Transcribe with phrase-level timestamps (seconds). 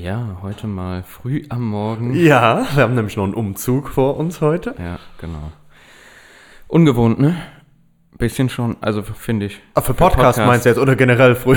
[0.00, 2.14] Ja, heute mal früh am Morgen.
[2.14, 4.76] Ja, wir haben nämlich noch einen Umzug vor uns heute.
[4.78, 5.50] Ja, genau.
[6.68, 7.34] Ungewohnt, ne?
[8.16, 9.60] Bisschen schon, also finde ich.
[9.74, 11.56] Ah, für Podcast, meinst du jetzt oder generell früh?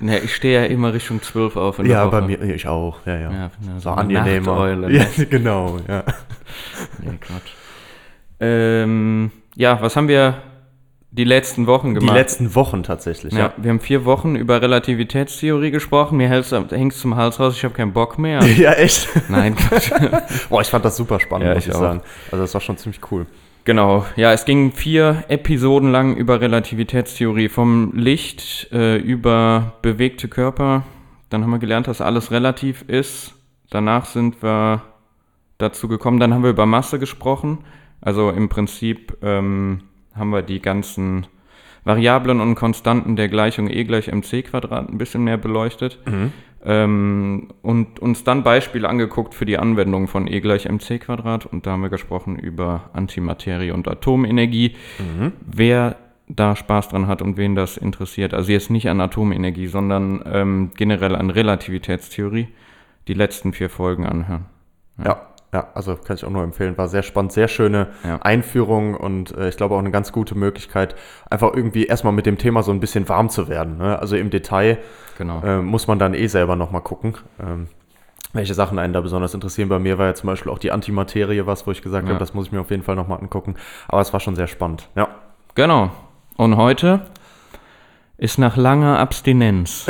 [0.00, 3.04] Ja, ich stehe ja immer Richtung 12 auf Ja, bei mir, ich auch.
[3.04, 3.30] Ja, ja.
[3.30, 4.52] Ja, so angenehmer.
[4.52, 5.26] Nachteule, Ja, ne?
[5.30, 6.02] genau, ja.
[7.02, 7.52] Nee, Quatsch.
[8.40, 10.38] Ähm, ja, was haben wir
[11.16, 12.16] die letzten Wochen Die gemacht?
[12.16, 13.52] letzten Wochen tatsächlich, ja, ja.
[13.56, 16.16] wir haben vier Wochen über Relativitätstheorie gesprochen.
[16.16, 18.42] Mir hält's hängt's zum Hals raus, ich habe keinen Bock mehr.
[18.56, 19.08] Ja, echt?
[19.28, 19.56] Nein.
[20.48, 22.02] Boah, ich fand das super spannend, Ja, muss ich ich sagen.
[22.30, 23.26] Also das war schon ziemlich cool.
[23.64, 30.82] Genau, ja, es ging vier Episoden lang über Relativitätstheorie, vom Licht äh, über bewegte Körper.
[31.30, 33.34] Dann haben wir gelernt, dass alles relativ ist.
[33.70, 34.82] Danach sind wir
[35.58, 37.58] dazu gekommen, dann haben wir über Masse gesprochen.
[38.00, 39.80] Also im Prinzip ähm,
[40.14, 41.26] haben wir die ganzen
[41.84, 45.98] Variablen und Konstanten der Gleichung E gleich mc Quadrat ein bisschen mehr beleuchtet.
[46.66, 51.44] Ähm, und uns dann Beispiele angeguckt für die Anwendung von E gleich mc Quadrat.
[51.44, 54.76] Und da haben wir gesprochen über Antimaterie und Atomenergie.
[55.44, 55.96] Wer
[56.28, 60.70] da Spaß dran hat und wen das interessiert, also jetzt nicht an Atomenergie, sondern ähm,
[60.74, 62.48] generell an Relativitätstheorie,
[63.08, 64.46] die letzten vier Folgen anhören.
[64.98, 65.04] Ja.
[65.04, 65.26] ja,
[65.74, 66.76] also kann ich auch nur empfehlen.
[66.78, 68.16] War sehr spannend, sehr schöne Ja.
[68.22, 70.94] Einführung und äh, ich glaube auch eine ganz gute Möglichkeit,
[71.30, 73.78] einfach irgendwie erstmal mit dem Thema so ein bisschen warm zu werden.
[73.78, 73.98] Ne?
[73.98, 74.78] Also im Detail
[75.18, 75.40] Genau.
[75.42, 77.14] äh, muss man dann eh selber nochmal gucken.
[77.40, 77.68] Ähm,
[78.32, 79.68] welche Sachen einen da besonders interessieren.
[79.68, 82.14] Bei mir war ja zum Beispiel auch die Antimaterie was, wo ich gesagt Ja.
[82.14, 83.54] habe, das muss ich mir auf jeden Fall nochmal angucken.
[83.86, 84.88] Aber es war schon sehr spannend.
[84.96, 85.08] Ja.
[85.54, 85.90] Genau.
[86.36, 87.02] Und heute
[88.24, 89.84] ist nach langer Abstinenz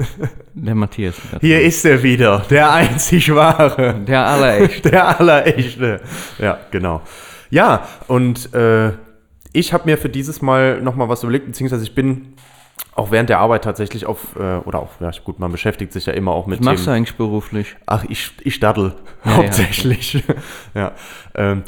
[0.54, 1.14] der Matthias.
[1.40, 4.84] Hier ist er wieder, der einzig wahre, der allerecht.
[4.92, 6.00] der allerechte.
[6.38, 7.02] Ja, genau.
[7.48, 8.90] Ja, und äh,
[9.52, 12.34] ich habe mir für dieses Mal nochmal was überlegt, beziehungsweise ich bin
[12.96, 16.12] auch während der Arbeit tatsächlich auf, äh, oder auch, ja gut, man beschäftigt sich ja
[16.12, 17.76] immer auch mit Was machst du eigentlich beruflich?
[17.86, 20.24] Ach, ich, ich daddel Ja, ja, hauptsächlich.
[20.74, 20.92] Ja.
[21.36, 21.62] Ähm,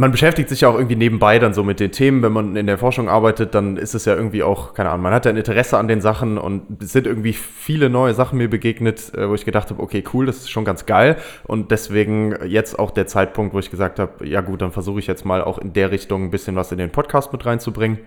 [0.00, 2.22] man beschäftigt sich ja auch irgendwie nebenbei dann so mit den Themen.
[2.22, 5.12] Wenn man in der Forschung arbeitet, dann ist es ja irgendwie auch, keine Ahnung, man
[5.12, 8.48] hat ja ein Interesse an den Sachen und es sind irgendwie viele neue Sachen mir
[8.48, 11.16] begegnet, äh, wo ich gedacht habe, okay, cool, das ist schon ganz geil.
[11.44, 15.06] Und deswegen jetzt auch der Zeitpunkt, wo ich gesagt habe, ja gut, dann versuche ich
[15.06, 17.98] jetzt mal auch in der Richtung ein bisschen was in den Podcast mit reinzubringen.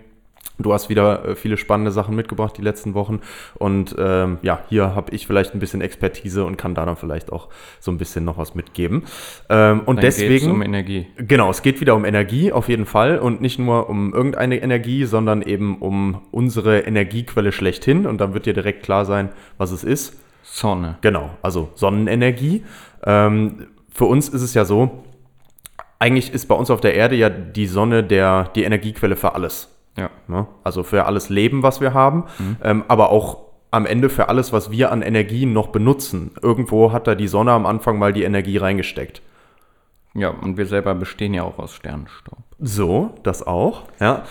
[0.60, 3.22] Du hast wieder äh, viele spannende Sachen mitgebracht die letzten Wochen
[3.56, 7.32] und ähm, ja, hier habe ich vielleicht ein bisschen Expertise und kann da dann vielleicht
[7.32, 7.50] auch
[7.80, 9.04] so ein bisschen noch was mitgeben.
[9.50, 11.08] Ähm, und Dann geht's deswegen, um Energie.
[11.18, 15.06] genau, es geht wieder um Energie auf jeden Fall und nicht nur um irgendeine Energie,
[15.06, 19.84] sondern eben um unsere Energiequelle schlechthin und dann wird dir direkt klar sein, was es
[19.84, 20.20] ist.
[20.44, 20.98] Sonne.
[21.02, 22.64] Genau, also Sonnenenergie.
[23.06, 25.04] Ähm, für uns ist es ja so,
[26.00, 29.73] eigentlich ist bei uns auf der Erde ja die Sonne der, die Energiequelle für alles.
[29.98, 30.10] Ja.
[30.28, 30.48] Ne?
[30.64, 32.26] Also für alles Leben, was wir haben,
[32.64, 36.32] ähm, aber auch am Ende für alles, was wir an Energien noch benutzen.
[36.42, 39.22] Irgendwo hat da die Sonne am Anfang mal die Energie reingesteckt.
[40.14, 42.44] Ja, und wir selber bestehen ja auch aus Sternenstaub.
[42.60, 43.86] So, das auch.
[44.00, 44.26] Ja.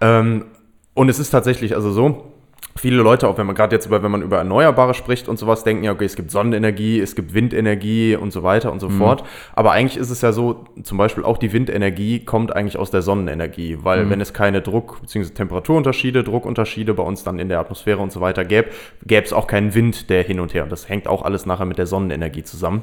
[0.00, 0.46] Ähm,
[0.94, 2.33] und es ist tatsächlich also so,
[2.76, 5.62] viele Leute, auch wenn man gerade jetzt über, wenn man über Erneuerbare spricht und sowas,
[5.64, 9.22] denken ja, okay, es gibt Sonnenenergie, es gibt Windenergie und so weiter und so fort.
[9.54, 13.02] Aber eigentlich ist es ja so, zum Beispiel auch die Windenergie kommt eigentlich aus der
[13.02, 15.30] Sonnenenergie, weil wenn es keine Druck- bzw.
[15.34, 18.68] Temperaturunterschiede, Druckunterschiede bei uns dann in der Atmosphäre und so weiter gäbe,
[19.06, 20.64] gäbe es auch keinen Wind, der hin und her.
[20.64, 22.82] Und das hängt auch alles nachher mit der Sonnenenergie zusammen.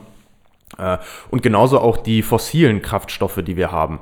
[0.77, 0.97] Äh,
[1.29, 3.99] Und genauso auch die fossilen Kraftstoffe, die wir haben.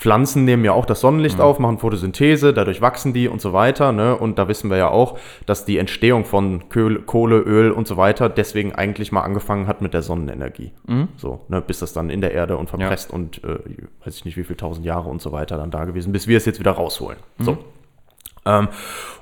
[0.00, 3.92] Pflanzen nehmen ja auch das Sonnenlicht auf, machen Photosynthese, dadurch wachsen die und so weiter.
[3.92, 4.16] Ne?
[4.16, 7.98] Und da wissen wir ja auch, dass die Entstehung von Köhl, Kohle, Öl und so
[7.98, 10.72] weiter deswegen eigentlich mal angefangen hat mit der Sonnenenergie.
[11.18, 11.60] So, ne?
[11.60, 13.58] bis das dann in der Erde und verpresst und äh,
[14.02, 16.38] weiß ich nicht wie viel tausend Jahre und so weiter dann da gewesen, bis wir
[16.38, 17.18] es jetzt wieder rausholen.
[17.38, 17.58] So.
[18.46, 18.68] Ähm,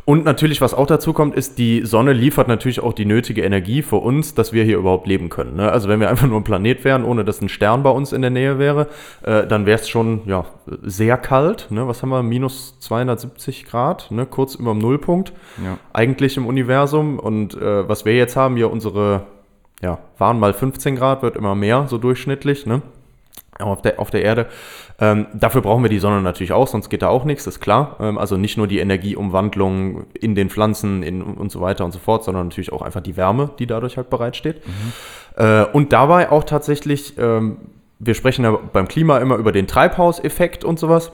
[0.05, 3.83] und natürlich, was auch dazu kommt, ist, die Sonne liefert natürlich auch die nötige Energie
[3.83, 5.57] für uns, dass wir hier überhaupt leben können.
[5.57, 5.71] Ne?
[5.71, 8.23] Also wenn wir einfach nur ein Planet wären, ohne dass ein Stern bei uns in
[8.23, 8.87] der Nähe wäre,
[9.23, 10.47] äh, dann wäre es schon ja,
[10.83, 11.67] sehr kalt.
[11.71, 11.87] Ne?
[11.89, 12.23] Was haben wir?
[12.23, 14.25] Minus 270 Grad, ne?
[14.25, 15.77] kurz über dem Nullpunkt Ja.
[15.93, 17.19] eigentlich im Universum.
[17.19, 19.25] Und äh, was wir jetzt haben, hier unsere,
[19.83, 22.65] ja, waren mal 15 Grad, wird immer mehr, so durchschnittlich.
[22.65, 22.81] Ne?
[23.59, 24.47] Auf der, auf der Erde.
[25.01, 27.97] Ähm, dafür brauchen wir die Sonne natürlich auch, sonst geht da auch nichts, ist klar.
[28.01, 31.99] Ähm, also nicht nur die Energieumwandlung in den Pflanzen in, und so weiter und so
[31.99, 34.63] fort, sondern natürlich auch einfach die Wärme, die dadurch halt bereitsteht.
[34.67, 34.93] Mhm.
[35.37, 37.59] Äh, und dabei auch tatsächlich, ähm,
[37.99, 41.13] wir sprechen ja beim Klima immer über den Treibhauseffekt und sowas.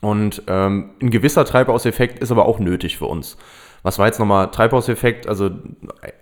[0.00, 3.36] Und ähm, ein gewisser Treibhauseffekt ist aber auch nötig für uns.
[3.82, 5.28] Was war jetzt nochmal Treibhauseffekt?
[5.28, 5.50] Also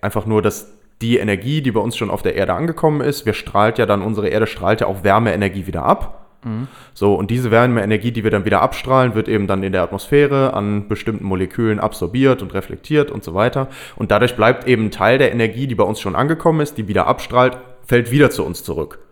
[0.00, 0.72] einfach nur, dass
[1.02, 4.02] die Energie, die bei uns schon auf der Erde angekommen ist, wir strahlt ja dann,
[4.02, 6.26] unsere Erde strahlt ja auch Wärmeenergie wieder ab.
[6.44, 6.69] Mhm.
[6.94, 10.54] So, und diese Wärmeenergie, die wir dann wieder abstrahlen, wird eben dann in der Atmosphäre
[10.54, 13.69] an bestimmten Molekülen absorbiert und reflektiert und so weiter.
[13.96, 16.88] Und dadurch bleibt eben ein Teil der Energie, die bei uns schon angekommen ist, die
[16.88, 19.05] wieder abstrahlt, fällt wieder zu uns zurück.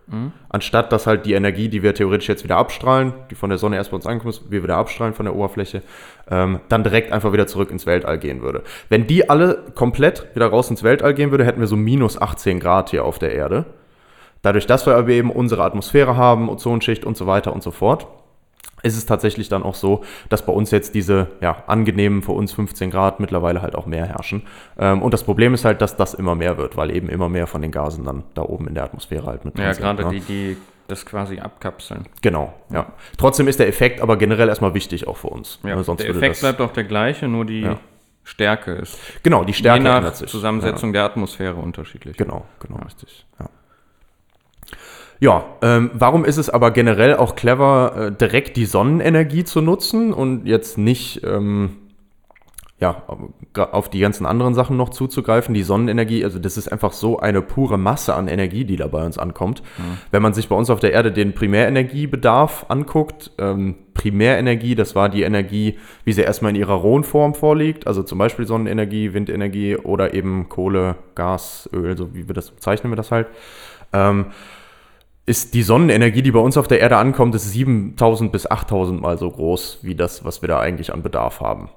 [0.51, 3.77] Anstatt dass halt die Energie, die wir theoretisch jetzt wieder abstrahlen, die von der Sonne
[3.77, 5.83] erst bei uns ankommt, wir wieder abstrahlen von der Oberfläche,
[6.31, 8.63] ähm, dann direkt einfach wieder zurück ins Weltall gehen würde.
[8.89, 12.61] Wenn die alle komplett wieder raus ins Weltall gehen würde, hätten wir so minus 18
[12.61, 13.65] Grad hier auf der Erde.
[14.43, 18.07] Dadurch, dass wir aber eben unsere Atmosphäre haben, Ozonschicht und so weiter und so fort,
[18.85, 22.53] ist es tatsächlich dann auch so, dass bei uns jetzt diese ja, angenehmen für uns
[22.53, 24.43] 15 Grad mittlerweile halt auch mehr herrschen.
[24.79, 27.47] Ähm, und das Problem ist halt, dass das immer mehr wird, weil eben immer mehr
[27.47, 29.83] von den Gasen dann da oben in der Atmosphäre halt mit drin ja, sind.
[29.83, 30.11] Gerade ne?
[30.11, 32.05] die, die das quasi abkapseln.
[32.21, 32.93] Genau, ja.
[33.17, 35.59] Trotzdem ist der Effekt aber generell erstmal wichtig auch für uns.
[35.65, 35.85] Ja, ne?
[35.85, 37.79] Sonst der Effekt bleibt auch der gleiche, nur die ja.
[38.23, 38.99] Stärke ist.
[39.23, 40.31] Genau, die Stärke Je nach ändert sich.
[40.31, 41.01] Zusammensetzung ja.
[41.01, 42.17] der Atmosphäre unterschiedlich.
[42.17, 43.27] Genau, genau, richtig.
[43.41, 43.49] Ja.
[45.21, 50.13] Ja, ähm, warum ist es aber generell auch clever, äh, direkt die Sonnenenergie zu nutzen
[50.13, 51.77] und jetzt nicht ähm,
[52.81, 53.05] ja,
[53.55, 55.55] auf die ganzen anderen Sachen noch zuzugreifen?
[55.55, 59.05] Die Sonnenenergie, also das ist einfach so eine pure Masse an Energie, die da bei
[59.05, 59.63] uns ankommt.
[59.79, 59.99] Mhm.
[60.11, 65.09] Wenn man sich bei uns auf der Erde den Primärenergiebedarf anguckt, ähm, Primärenergie, das war
[65.09, 69.77] die Energie, wie sie erstmal in ihrer rohen Form vorliegt, also zum Beispiel Sonnenenergie, Windenergie
[69.77, 73.29] oder eben Kohle, Gas, Öl, so wie wir das bezeichnen wir das halt.
[73.93, 74.27] Ähm,
[75.27, 79.17] ist die Sonnenenergie, die bei uns auf der Erde ankommt, ist 7000 bis 8000 mal
[79.19, 81.71] so groß wie das, was wir da eigentlich an Bedarf haben.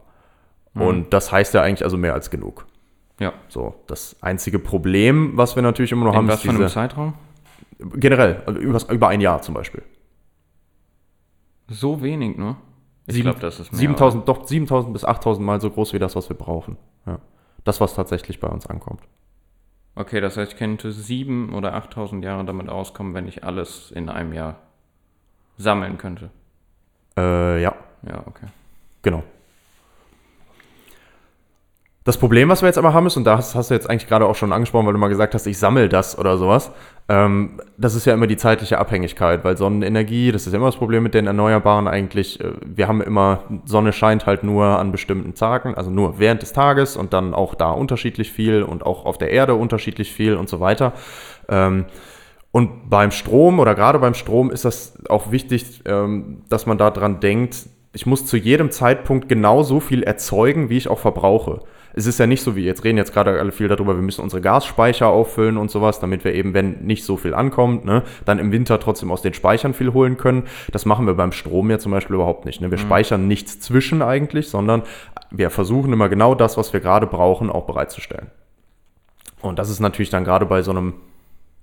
[0.73, 0.81] Mhm.
[0.81, 2.65] Und das heißt ja eigentlich also mehr als genug.
[3.19, 3.33] Ja.
[3.47, 6.67] So, das einzige Problem, was wir natürlich immer noch In haben, was ist diese...
[6.67, 7.13] Zeitraum?
[7.79, 9.83] Generell, also über, über ein Jahr zum Beispiel.
[11.69, 12.55] So wenig, ne?
[13.05, 13.79] Ich glaube, das ist mehr.
[13.79, 16.77] 7000, doch 7000 bis 8000 mal so groß wie das, was wir brauchen.
[17.05, 17.19] Ja.
[17.63, 19.01] Das, was tatsächlich bei uns ankommt.
[19.97, 24.09] Okay, das heißt, ich könnte sieben oder 8000 Jahre damit auskommen, wenn ich alles in
[24.09, 24.57] einem Jahr
[25.57, 26.29] sammeln könnte.
[27.17, 27.73] Äh, ja.
[28.03, 28.45] Ja, okay.
[29.01, 29.23] Genau.
[32.07, 34.27] Das Problem, was wir jetzt aber haben, ist, und das hast du jetzt eigentlich gerade
[34.27, 36.71] auch schon angesprochen, weil du mal gesagt hast, ich sammle das oder sowas.
[37.09, 41.03] Ähm, das ist ja immer die zeitliche Abhängigkeit, weil Sonnenenergie, das ist immer das Problem
[41.03, 42.39] mit den Erneuerbaren eigentlich.
[42.39, 46.53] Äh, wir haben immer, Sonne scheint halt nur an bestimmten Tagen, also nur während des
[46.53, 50.47] Tages und dann auch da unterschiedlich viel und auch auf der Erde unterschiedlich viel und
[50.47, 50.93] so weiter.
[51.49, 51.87] Ähm,
[52.53, 57.19] und beim Strom oder gerade beim Strom ist das auch wichtig, ähm, dass man daran
[57.19, 61.63] denkt, ich muss zu jedem Zeitpunkt genau so viel erzeugen, wie ich auch verbrauche
[61.97, 64.21] es ist ja nicht so wie, jetzt reden jetzt gerade alle viel darüber, wir müssen
[64.21, 68.37] unsere Gasspeicher auffüllen und sowas, damit wir eben, wenn nicht so viel ankommt, ne, dann
[68.37, 70.43] im Winter trotzdem aus den Speichern viel holen können.
[70.71, 72.61] Das machen wir beim Strom ja zum Beispiel überhaupt nicht.
[72.61, 72.69] Ne?
[72.69, 72.83] Wir mhm.
[72.83, 74.83] speichern nichts zwischen eigentlich, sondern
[75.31, 78.27] wir versuchen immer genau das, was wir gerade brauchen, auch bereitzustellen.
[79.41, 80.93] Und das ist natürlich dann gerade bei so einem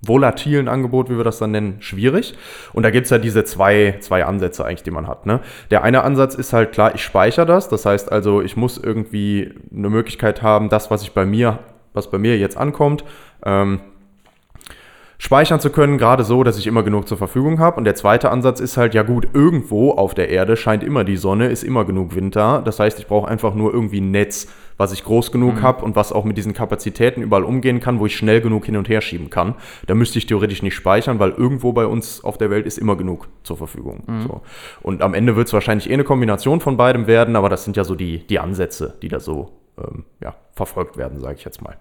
[0.07, 2.35] volatilen Angebot, wie wir das dann nennen, schwierig.
[2.73, 5.25] Und da gibt es ja diese zwei, zwei Ansätze eigentlich, die man hat.
[5.25, 5.39] Ne?
[5.71, 7.69] Der eine Ansatz ist halt klar, ich speichere das.
[7.69, 11.59] Das heißt also, ich muss irgendwie eine Möglichkeit haben, das, was ich bei mir,
[11.93, 13.03] was bei mir jetzt ankommt,
[13.45, 13.79] ähm,
[15.25, 17.77] speichern zu können, gerade so, dass ich immer genug zur Verfügung habe.
[17.77, 21.17] Und der zweite Ansatz ist halt, ja gut, irgendwo auf der Erde scheint immer die
[21.17, 22.61] Sonne, ist immer genug Wind da.
[22.61, 25.61] Das heißt, ich brauche einfach nur irgendwie ein Netz, was ich groß genug mhm.
[25.63, 28.77] habe und was auch mit diesen Kapazitäten überall umgehen kann, wo ich schnell genug hin
[28.77, 29.55] und her schieben kann.
[29.87, 32.95] Da müsste ich theoretisch nicht speichern, weil irgendwo bei uns auf der Welt ist immer
[32.95, 34.03] genug zur Verfügung.
[34.05, 34.21] Mhm.
[34.21, 34.41] So.
[34.83, 37.77] Und am Ende wird es wahrscheinlich eh eine Kombination von beidem werden, aber das sind
[37.77, 41.63] ja so die, die Ansätze, die da so ähm, ja, verfolgt werden, sage ich jetzt
[41.63, 41.77] mal.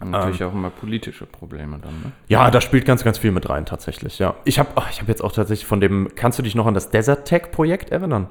[0.00, 2.12] Und natürlich ähm, auch immer politische Probleme dann, ne?
[2.28, 4.34] Ja, da spielt ganz, ganz viel mit rein, tatsächlich, ja.
[4.44, 6.90] Ich habe ich hab jetzt auch tatsächlich von dem, kannst du dich noch an das
[6.90, 8.28] Desert Tech-Projekt erinnern?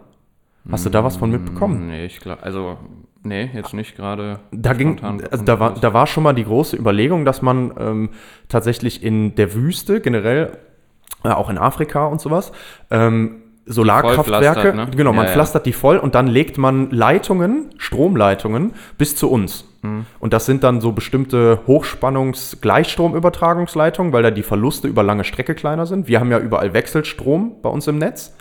[0.72, 1.88] Hast du da was von mitbekommen?
[1.88, 2.78] Nee, ich glaube, also,
[3.24, 4.40] nee, jetzt nicht gerade.
[4.52, 8.10] Da ging, also da war, da war schon mal die große Überlegung, dass man ähm,
[8.50, 10.58] tatsächlich in der Wüste generell,
[11.24, 12.52] äh, auch in Afrika und sowas,
[12.92, 14.88] ähm, Solarkraftwerke, ne?
[14.96, 19.66] genau, man ja, pflastert die voll und dann legt man Leitungen, Stromleitungen bis zu uns.
[19.84, 20.08] Mhm.
[20.20, 25.86] Und das sind dann so bestimmte Hochspannungs-Gleichstromübertragungsleitungen, weil da die Verluste über lange Strecke kleiner
[25.86, 26.08] sind.
[26.08, 28.36] Wir haben ja überall Wechselstrom bei uns im Netz.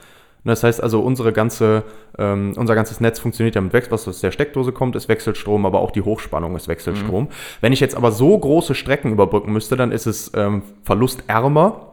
[0.45, 1.83] Das heißt also, unsere ganze,
[2.17, 5.67] ähm, unser ganzes Netz funktioniert ja mit Wechsel, was aus der Steckdose kommt, ist Wechselstrom,
[5.67, 7.25] aber auch die Hochspannung ist Wechselstrom.
[7.25, 7.29] Mhm.
[7.61, 11.88] Wenn ich jetzt aber so große Strecken überbrücken müsste, dann ist es ähm, verlustärmer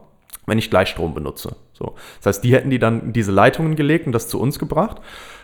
[0.46, 1.56] wenn ich Gleichstrom benutze.
[1.74, 1.96] So.
[2.20, 5.02] Das heißt, die hätten die dann diese Leitungen gelegt und das zu uns gebracht.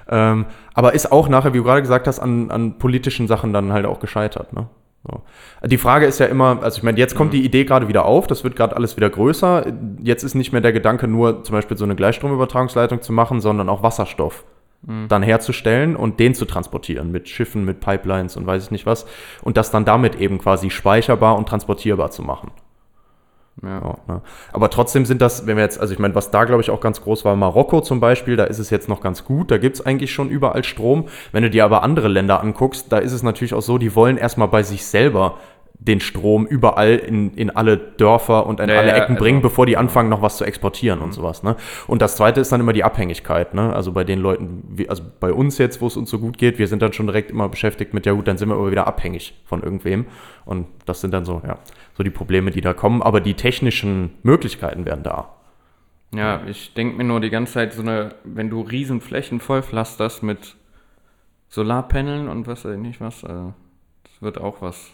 [0.10, 3.72] Ähm, aber ist auch nachher, wie du gerade gesagt hast, an, an politischen Sachen dann
[3.72, 4.54] halt auch gescheitert.
[4.54, 4.68] Ne?
[5.08, 5.22] So.
[5.68, 8.28] Die Frage ist ja immer, also ich meine, jetzt kommt die Idee gerade wieder auf,
[8.28, 9.66] das wird gerade alles wieder größer.
[10.02, 13.70] Jetzt ist nicht mehr der Gedanke, nur zum Beispiel so eine Gleichstromübertragungsleitung zu machen, sondern
[13.70, 14.44] auch Wasserstoff
[14.84, 19.06] dann herzustellen und den zu transportieren mit Schiffen, mit Pipelines und weiß ich nicht was.
[19.44, 22.52] Und das dann damit eben quasi speicherbar und transportierbar zu machen.
[23.64, 23.82] Ja.
[23.82, 24.22] Ja, ne?
[24.54, 26.82] Aber trotzdem sind das, wenn wir jetzt, also ich meine, was da glaube ich auch
[26.82, 29.76] ganz groß war, Marokko zum Beispiel, da ist es jetzt noch ganz gut, da gibt
[29.76, 31.08] es eigentlich schon überall Strom.
[31.32, 34.18] Wenn du dir aber andere Länder anguckst, da ist es natürlich auch so, die wollen
[34.18, 35.38] erstmal bei sich selber
[35.84, 39.42] den Strom überall in, in alle Dörfer und in Ja, alle ja, Ecken also- bringen,
[39.42, 41.42] bevor die anfangen, noch was zu exportieren und sowas.
[41.42, 41.56] Ne?
[41.88, 43.56] Und das zweite ist dann immer die Abhängigkeit.
[43.56, 43.74] Ne?
[43.74, 46.60] Also bei den Leuten, wie, also bei uns jetzt, wo es uns so gut geht,
[46.60, 48.86] wir sind dann schon direkt immer beschäftigt mit, ja gut, dann sind wir aber wieder
[48.86, 50.06] abhängig von irgendwem.
[50.46, 51.58] Und das sind dann so, ja,
[51.98, 53.02] so die Probleme, die da kommen.
[53.02, 55.30] Aber die technischen Möglichkeiten wären da.
[56.14, 60.22] Ja, ich denke mir nur die ganze Zeit so eine, wenn du riesen Flächen vollpflasterst
[60.22, 60.58] mit
[61.50, 64.92] Solarpaneln und was weiß ich nicht was, äh, das wird auch was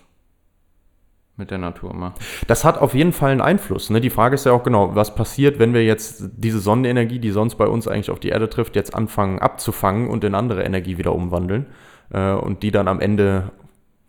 [1.38, 2.16] mit der Natur machen.
[2.48, 3.90] Das hat auf jeden Fall einen Einfluss.
[3.90, 4.02] Ne?
[4.02, 7.56] Die Frage ist ja auch genau, was passiert, wenn wir jetzt diese Sonnenenergie, die sonst
[7.56, 11.14] bei uns eigentlich auf die Erde trifft, jetzt anfangen abzufangen und in andere Energie wieder
[11.14, 11.68] umwandeln
[12.12, 13.52] äh, und die dann am Ende,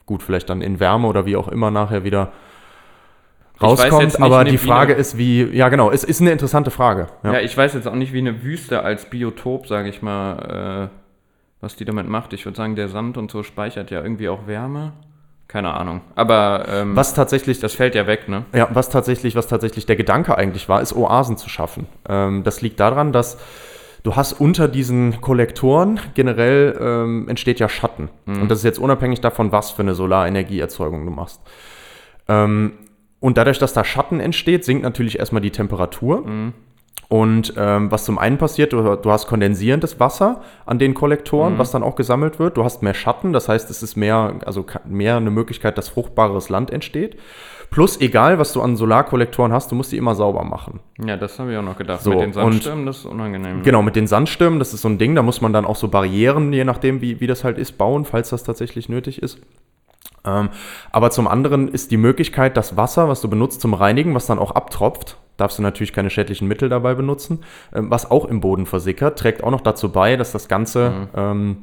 [0.07, 2.33] gut, vielleicht dann in Wärme oder wie auch immer nachher wieder
[3.63, 4.21] rauskommt.
[4.23, 7.09] Aber ne, die Frage eine- ist, wie, ja genau, es ist eine interessante Frage.
[7.25, 7.41] Ja.
[7.41, 10.97] ich weiß jetzt auch nicht, wie eine Wüste als Biotop, sage ich mal, äh,
[11.61, 12.33] was die damit macht.
[12.33, 14.93] Ich würde sagen, der Sand und so speichert ja irgendwie auch Wärme.
[15.49, 16.03] Keine Ahnung.
[16.15, 18.45] Aber ähm, Was tatsächlich das fällt ja weg, ne?
[18.55, 21.87] Ja, was tatsächlich, was tatsächlich der Gedanke eigentlich war, ist Oasen zu schaffen.
[22.07, 23.39] Ähm, das liegt daran, dass
[24.03, 28.11] du hast unter diesen Kollektoren generell ähm, entsteht ja Schatten.
[28.27, 31.41] Und das ist jetzt unabhängig davon, was für eine Solarenergieerzeugung du machst.
[32.29, 32.73] Ähm,
[33.21, 36.25] und dadurch, dass da Schatten entsteht, sinkt natürlich erstmal die Temperatur.
[37.09, 41.71] Und ähm, was zum einen passiert, du, du hast kondensierendes Wasser an den Kollektoren, was
[41.71, 42.59] dann auch gesammelt wird.
[42.59, 46.51] Du hast mehr Schatten, das heißt, es ist mehr, also mehr eine Möglichkeit, dass fruchtbares
[46.51, 47.17] Land entsteht.
[47.71, 50.81] Plus, egal was du an Solarkollektoren hast, du musst die immer sauber machen.
[51.03, 52.03] Ja, das habe ich auch noch gedacht.
[52.03, 53.63] So, Mit den und- Sandstürmen, das ist unangenehm.
[53.63, 55.89] Genau, mit den Sandstürmen, das ist so ein Ding, da muss man dann auch so
[55.89, 59.39] Barrieren, je nachdem, wie, wie das halt ist, bauen, falls das tatsächlich nötig ist.
[60.27, 60.51] Ähm,
[60.93, 64.39] aber zum anderen ist die Möglichkeit, das Wasser, was du benutzt zum Reinigen, was dann
[64.39, 67.41] auch abtropft, darfst du natürlich keine schädlichen Mittel dabei benutzen,
[67.75, 71.57] ähm, was auch im Boden versickert, trägt auch noch dazu bei, dass das Ganze ähm,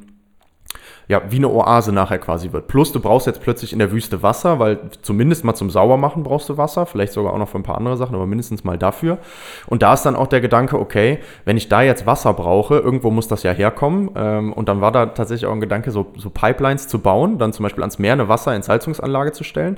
[1.08, 2.66] ja, wie eine Oase nachher quasi wird.
[2.66, 6.48] Plus, du brauchst jetzt plötzlich in der Wüste Wasser, weil zumindest mal zum Saubermachen brauchst
[6.48, 9.18] du Wasser, vielleicht sogar auch noch für ein paar andere Sachen, aber mindestens mal dafür.
[9.66, 13.10] Und da ist dann auch der Gedanke, okay, wenn ich da jetzt Wasser brauche, irgendwo
[13.10, 14.10] muss das ja herkommen.
[14.16, 17.52] Ähm, und dann war da tatsächlich auch ein Gedanke, so, so Pipelines zu bauen, dann
[17.52, 19.76] zum Beispiel ans Meer eine Wasserentsalzungsanlage zu stellen,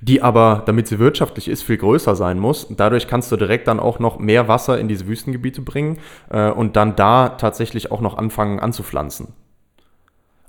[0.00, 2.68] die aber, damit sie wirtschaftlich ist, viel größer sein muss.
[2.70, 5.98] Dadurch kannst du direkt dann auch noch mehr Wasser in diese Wüstengebiete bringen
[6.30, 9.34] äh, und dann da tatsächlich auch noch anfangen anzupflanzen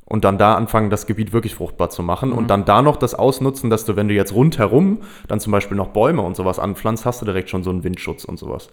[0.10, 3.14] und dann da anfangen, das Gebiet wirklich fruchtbar zu machen und dann da noch das
[3.16, 7.06] ausnutzen, dass du, wenn du jetzt rundherum dann zum Beispiel noch Bäume und sowas anpflanzt,
[7.06, 8.70] hast du direkt schon so einen Windschutz und sowas.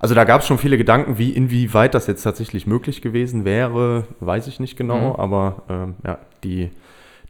[0.00, 4.06] Also da gab es schon viele Gedanken, wie inwieweit das jetzt tatsächlich möglich gewesen wäre,
[4.20, 6.70] weiß ich nicht genau, aber ähm, ja, die,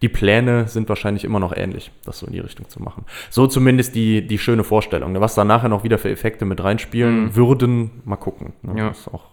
[0.01, 3.05] die Pläne sind wahrscheinlich immer noch ähnlich, das so in die Richtung zu machen.
[3.29, 5.11] So zumindest die, die schöne Vorstellung.
[5.11, 5.21] ne?
[5.21, 8.53] Was da nachher noch wieder für Effekte mit reinspielen würden, mal gucken.
[8.63, 8.79] ne?
[8.79, 8.89] Ja.
[8.91, 9.25] Das ist auch,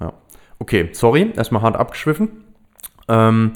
[0.00, 0.14] ja.
[0.58, 2.47] Okay, sorry, erstmal hart abgeschwiffen.
[3.08, 3.52] Ähm,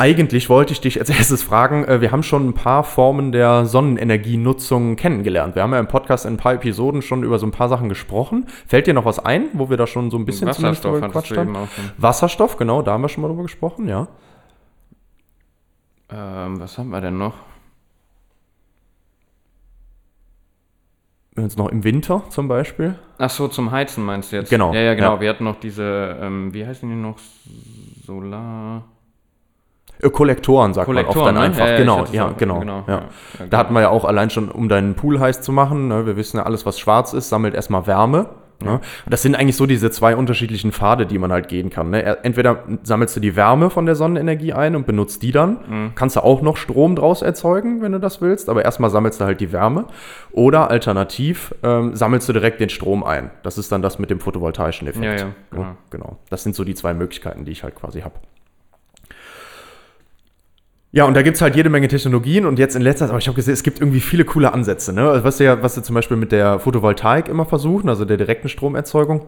[0.00, 3.66] eigentlich wollte ich dich als erstes fragen, äh, wir haben schon ein paar Formen der
[3.66, 5.56] Sonnenenergienutzung kennengelernt.
[5.56, 7.88] Wir haben ja im Podcast in ein paar Episoden schon über so ein paar Sachen
[7.88, 8.46] gesprochen.
[8.66, 11.56] Fällt dir noch was ein, wo wir da schon so ein bisschen Wasserstoff gequatscht haben?
[11.96, 14.06] Wasserstoff, genau, da haben wir schon mal drüber gesprochen, ja.
[16.10, 17.34] Ähm, was haben wir denn noch?
[21.42, 22.94] Jetzt noch im Winter zum Beispiel.
[23.18, 24.50] Ach so, zum Heizen meinst du jetzt?
[24.50, 25.14] Genau, Ja, ja, genau.
[25.14, 25.20] ja.
[25.20, 27.16] Wir hatten noch diese, ähm, wie heißen die noch?
[28.04, 28.84] Solar...
[30.00, 31.40] Äh, Kollektoren sagt man oft dann ne?
[31.40, 31.66] einfach.
[31.66, 32.60] Ja, genau, ja, genau.
[32.60, 33.02] genau, ja.
[33.50, 35.88] Da hatten wir ja auch allein schon, um deinen Pool heiß zu machen.
[35.88, 36.06] Ne?
[36.06, 38.26] Wir wissen ja, alles, was schwarz ist, sammelt erstmal Wärme.
[38.60, 38.72] Ne?
[38.72, 41.90] Und das sind eigentlich so diese zwei unterschiedlichen Pfade, die man halt gehen kann.
[41.90, 42.02] Ne?
[42.02, 45.58] Er- Entweder sammelst du die Wärme von der Sonnenenergie ein und benutzt die dann.
[45.68, 45.92] Mhm.
[45.94, 48.48] Kannst du auch noch Strom draus erzeugen, wenn du das willst.
[48.48, 49.84] Aber erstmal sammelst du halt die Wärme.
[50.32, 53.30] Oder alternativ ähm, sammelst du direkt den Strom ein.
[53.42, 55.04] Das ist dann das mit dem photovoltaischen Effekt.
[55.04, 55.34] Ja, ja, Ne?
[55.50, 55.66] genau.
[55.90, 56.16] genau.
[56.30, 58.14] Das sind so die zwei Möglichkeiten, die ich halt quasi habe.
[60.90, 63.18] Ja, und da gibt es halt jede Menge Technologien und jetzt in letzter Zeit, aber
[63.18, 64.92] ich habe gesehen, es gibt irgendwie viele coole Ansätze.
[64.94, 65.08] Ne?
[65.08, 68.16] Also was, wir ja, was wir zum Beispiel mit der Photovoltaik immer versuchen, also der
[68.16, 69.26] direkten Stromerzeugung,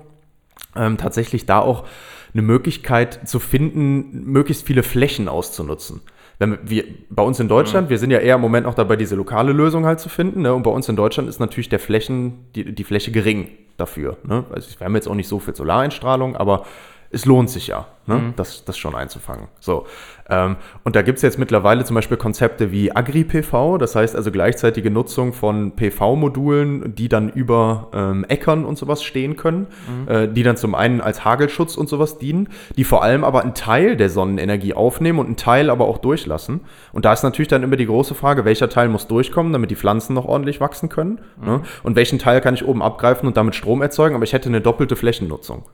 [0.74, 1.86] ähm, tatsächlich da auch
[2.32, 6.00] eine Möglichkeit zu finden, möglichst viele Flächen auszunutzen.
[6.38, 9.14] wenn wir, bei uns in Deutschland, wir sind ja eher im Moment noch dabei, diese
[9.14, 10.42] lokale Lösung halt zu finden.
[10.42, 10.54] Ne?
[10.54, 14.16] Und bei uns in Deutschland ist natürlich der Flächen, die, die Fläche gering dafür.
[14.24, 14.44] Ne?
[14.50, 16.64] Also wir haben jetzt auch nicht so viel Solareinstrahlung, aber
[17.10, 18.32] es lohnt sich ja, ne?
[18.36, 19.48] das, das schon einzufangen.
[19.58, 19.86] So.
[20.30, 24.30] Ähm, und da gibt es jetzt mittlerweile zum Beispiel Konzepte wie Agri-PV, das heißt also
[24.30, 29.66] gleichzeitige Nutzung von PV-Modulen, die dann über ähm, Äckern und sowas stehen können,
[30.06, 33.54] äh, die dann zum einen als Hagelschutz und sowas dienen, die vor allem aber einen
[33.54, 36.60] Teil der Sonnenenergie aufnehmen und einen Teil aber auch durchlassen.
[36.92, 39.76] Und da ist natürlich dann immer die große Frage, welcher Teil muss durchkommen, damit die
[39.76, 41.20] Pflanzen noch ordentlich wachsen können.
[41.44, 41.62] Ne?
[41.82, 44.60] Und welchen Teil kann ich oben abgreifen und damit Strom erzeugen, aber ich hätte eine
[44.60, 45.64] doppelte Flächennutzung.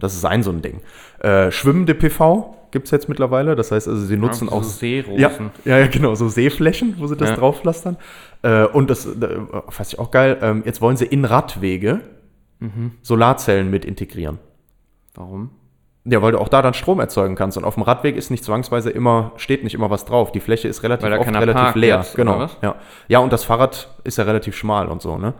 [0.00, 0.80] Das ist ein so ein Ding.
[1.20, 3.56] Äh, schwimmende PV gibt es jetzt mittlerweile.
[3.56, 5.18] Das heißt also, sie nutzen so auch Seerosen.
[5.18, 5.30] Ja,
[5.64, 7.36] ja, ja, genau, so Seeflächen, wo sie das Ja.
[7.36, 7.96] draufpflastern.
[8.42, 12.00] Äh, und das, äh, fand ich auch geil, ähm, jetzt wollen sie in Radwege
[13.02, 14.38] Solarzellen mit integrieren.
[15.14, 15.50] Warum?
[16.04, 17.56] Ja, weil du auch da dann Strom erzeugen kannst.
[17.56, 20.32] Und auf dem Radweg ist nicht zwangsweise immer, steht nicht immer was drauf.
[20.32, 21.96] Die Fläche ist relativ oft relativ parkt leer.
[21.96, 22.48] jetzt, genau.
[22.62, 22.76] Ja.
[23.08, 25.34] ja, und das Fahrrad ist ja relativ schmal und so, ne?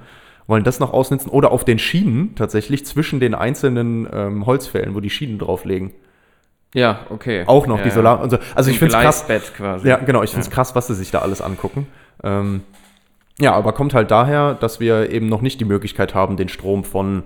[0.47, 5.01] Wollen das noch ausnutzen oder auf den Schienen tatsächlich zwischen den einzelnen ähm, Holzfällen, wo
[5.01, 5.93] die Schienen drauflegen.
[6.75, 7.45] Ja, okay.
[7.47, 8.21] Auch noch ja, die Solar.
[8.21, 8.39] Und so.
[8.55, 9.53] Also ich finde es krass.
[9.57, 9.89] Quasi.
[9.89, 11.87] Ja, genau, ich finde es krass, was sie sich da alles angucken.
[12.23, 12.63] Ähm,
[13.39, 16.85] ja, aber kommt halt daher, dass wir eben noch nicht die Möglichkeit haben, den Strom
[16.85, 17.25] von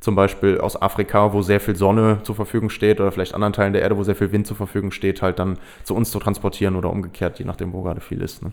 [0.00, 3.74] zum Beispiel aus Afrika, wo sehr viel Sonne zur Verfügung steht, oder vielleicht anderen Teilen
[3.74, 6.74] der Erde, wo sehr viel Wind zur Verfügung steht, halt dann zu uns zu transportieren
[6.74, 8.42] oder umgekehrt, je nachdem, wo gerade viel ist.
[8.42, 8.52] Ne?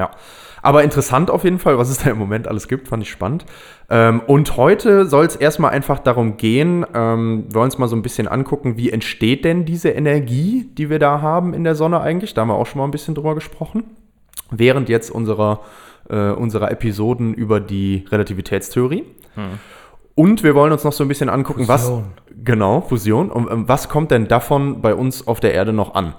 [0.00, 0.10] Ja,
[0.62, 3.44] aber interessant auf jeden Fall, was es da im Moment alles gibt, fand ich spannend.
[3.90, 7.96] Ähm, und heute soll es erstmal einfach darum gehen, ähm, wir wollen uns mal so
[7.96, 12.00] ein bisschen angucken, wie entsteht denn diese Energie, die wir da haben in der Sonne
[12.00, 12.32] eigentlich?
[12.32, 13.84] Da haben wir auch schon mal ein bisschen drüber gesprochen.
[14.50, 15.60] Während jetzt unserer,
[16.08, 19.04] äh, unserer Episoden über die Relativitätstheorie.
[20.14, 22.04] Und wir wollen uns noch so ein bisschen angucken, Fusion.
[22.04, 22.34] was.
[22.42, 23.30] Genau, Fusion.
[23.30, 26.14] Und ähm, was kommt denn davon bei uns auf der Erde noch an?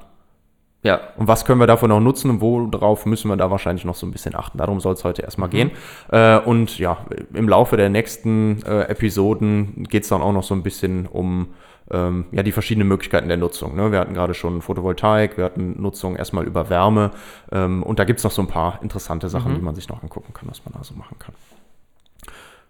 [0.84, 1.00] Ja.
[1.18, 4.08] Und was können wir davon noch nutzen und worauf müssen wir da wahrscheinlich noch so
[4.08, 4.58] ein bisschen achten?
[4.58, 5.72] Darum soll es heute erstmal gehen.
[6.12, 10.56] Äh, und ja, im Laufe der nächsten äh, Episoden geht es dann auch noch so
[10.56, 11.50] ein bisschen um
[11.92, 13.76] ähm, ja, die verschiedenen Möglichkeiten der Nutzung.
[13.76, 13.92] Ne?
[13.92, 17.12] Wir hatten gerade schon Photovoltaik, wir hatten Nutzung erstmal über Wärme
[17.52, 20.02] ähm, und da gibt es noch so ein paar interessante Sachen, die man sich noch
[20.02, 21.36] angucken kann, was man da so machen kann.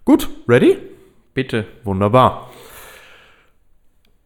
[0.03, 0.77] Gut, ready?
[1.33, 1.65] Bitte.
[1.83, 2.50] Wunderbar.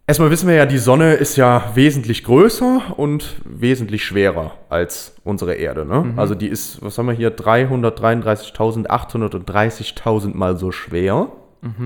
[0.08, 5.56] Erstmal wissen wir ja, die Sonne ist ja wesentlich größer und wesentlich schwerer als unsere
[5.56, 5.84] Erde.
[5.84, 6.14] Ne?
[6.16, 11.30] Also die ist, was haben wir hier, 333.830.000 mal so schwer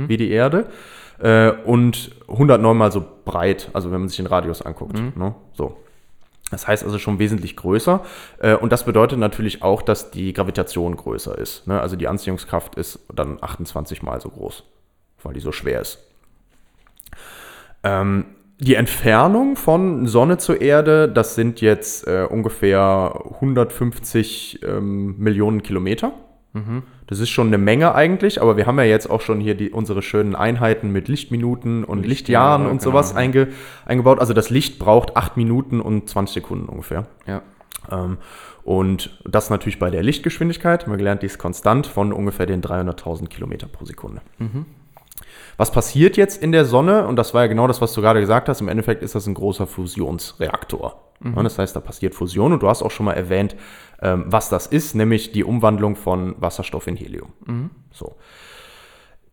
[0.09, 0.65] wie die Erde
[1.19, 4.97] äh, und 109 mal so breit, also wenn man sich den Radius anguckt.
[5.15, 5.33] Ne?
[5.53, 5.77] So.
[6.51, 8.03] Das heißt also schon wesentlich größer.
[8.39, 11.67] Äh, und das bedeutet natürlich auch, dass die Gravitation größer ist.
[11.67, 11.79] Ne?
[11.79, 14.65] Also die Anziehungskraft ist dann 28 mal so groß,
[15.23, 16.08] weil die so schwer ist.
[17.83, 18.25] Ähm,
[18.59, 26.11] die Entfernung von Sonne zur Erde, das sind jetzt äh, ungefähr 150 ähm, Millionen Kilometer.
[27.07, 29.69] Das ist schon eine Menge eigentlich, aber wir haben ja jetzt auch schon hier die,
[29.69, 32.83] unsere schönen Einheiten mit Lichtminuten und Lichtjahre, Lichtjahren und genau.
[32.83, 33.47] sowas einge,
[33.85, 34.19] eingebaut.
[34.19, 37.05] Also das Licht braucht 8 Minuten und 20 Sekunden ungefähr.
[37.27, 37.41] Ja.
[37.91, 38.17] Ähm,
[38.63, 42.61] und das natürlich bei der Lichtgeschwindigkeit, haben wir gelernt, die ist konstant von ungefähr den
[42.61, 44.21] 300.000 Kilometer pro Sekunde.
[45.59, 47.05] Was passiert jetzt in der Sonne?
[47.05, 48.61] Und das war ja genau das, was du gerade gesagt hast.
[48.61, 51.01] Im Endeffekt ist das ein großer Fusionsreaktor.
[51.35, 53.57] Ja, das heißt, da passiert Fusion und du hast auch schon mal erwähnt,
[54.01, 57.33] ähm, was das ist, nämlich die Umwandlung von Wasserstoff in Helium.
[57.91, 58.15] So.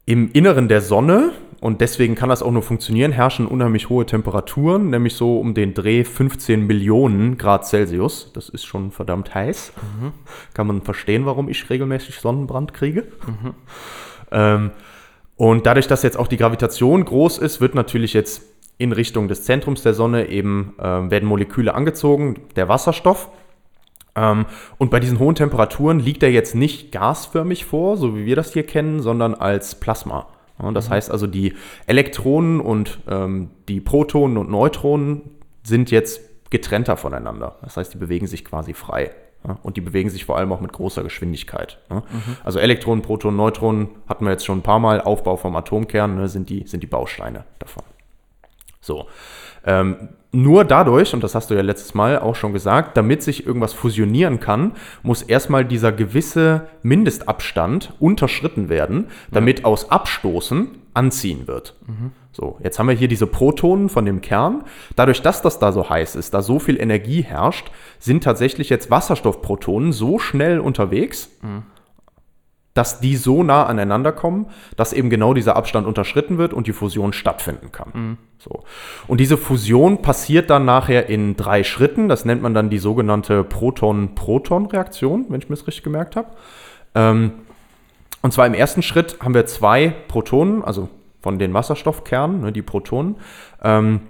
[0.04, 4.90] Im Inneren der Sonne, und deswegen kann das auch nur funktionieren, herrschen unheimlich hohe Temperaturen,
[4.90, 8.32] nämlich so um den Dreh 15 Millionen Grad Celsius.
[8.32, 9.72] Das ist schon verdammt heiß.
[10.54, 13.04] Kann man verstehen, warum ich regelmäßig Sonnenbrand kriege.
[14.32, 14.72] Ähm,
[15.36, 18.42] und dadurch, dass jetzt auch die Gravitation groß ist, wird natürlich jetzt
[18.78, 23.30] in Richtung des Zentrums der Sonne eben ähm, werden Moleküle angezogen, der Wasserstoff.
[24.14, 24.46] Ähm,
[24.78, 28.52] und bei diesen hohen Temperaturen liegt er jetzt nicht gasförmig vor, so wie wir das
[28.52, 30.26] hier kennen, sondern als Plasma.
[30.62, 31.54] Ja, das heißt also, die
[31.86, 35.22] Elektronen und ähm, die Protonen und Neutronen
[35.62, 36.20] sind jetzt
[36.50, 37.56] getrennter voneinander.
[37.62, 39.10] Das heißt, die bewegen sich quasi frei.
[39.62, 41.78] Und die bewegen sich vor allem auch mit großer Geschwindigkeit.
[41.90, 42.02] Ja.
[42.44, 45.00] Also Elektronen, Protonen, Neutronen hatten wir jetzt schon ein paar Mal.
[45.00, 47.84] Aufbau vom Atomkern ne, sind, die, sind die Bausteine davon.
[48.80, 49.06] So.
[49.66, 49.96] Ähm,
[50.32, 53.72] nur dadurch, und das hast du ja letztes Mal auch schon gesagt, damit sich irgendwas
[53.72, 61.74] fusionieren kann, muss erstmal dieser gewisse Mindestabstand unterschritten werden, damit aus Abstoßen anziehen wird.
[62.32, 64.64] So, jetzt haben wir hier diese Protonen von dem Kern.
[64.94, 68.90] Dadurch, dass das da so heiß ist, da so viel Energie herrscht, sind tatsächlich jetzt
[68.90, 71.30] Wasserstoffprotonen so schnell unterwegs,
[72.76, 76.72] dass die so nah aneinander kommen, dass eben genau dieser Abstand unterschritten wird und die
[76.72, 78.18] Fusion stattfinden kann.
[78.38, 78.64] So.
[79.06, 82.08] Und diese Fusion passiert dann nachher in drei Schritten.
[82.08, 86.28] Das nennt man dann die sogenannte Proton-Proton-Reaktion, wenn ich mir das richtig gemerkt habe.
[86.94, 87.32] Ähm,
[88.20, 90.88] und zwar im ersten Schritt haben wir zwei Protonen, also
[91.22, 93.16] von den Wasserstoffkernen, ne, die Protonen.
[93.62, 94.00] Ähm,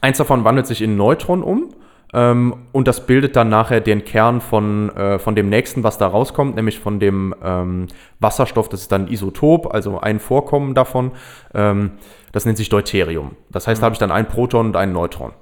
[0.00, 1.68] eins davon wandelt sich in Neutron um
[2.12, 6.06] ähm, und das bildet dann nachher den Kern von, äh, von dem nächsten, was da
[6.06, 7.86] rauskommt, nämlich von dem ähm,
[8.20, 8.68] Wasserstoff.
[8.68, 11.12] Das ist dann Isotop, also ein Vorkommen davon.
[11.54, 11.92] Ähm,
[12.32, 13.36] das nennt sich Deuterium.
[13.50, 15.32] Das heißt, da habe ich dann ein Proton und ein Neutron.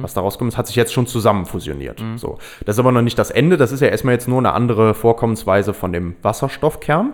[0.00, 2.02] Was da rauskommt, das hat sich jetzt schon zusammen fusioniert.
[2.16, 2.38] So.
[2.64, 3.58] Das ist aber noch nicht das Ende.
[3.58, 7.12] Das ist ja erstmal jetzt nur eine andere Vorkommensweise von dem Wasserstoffkern.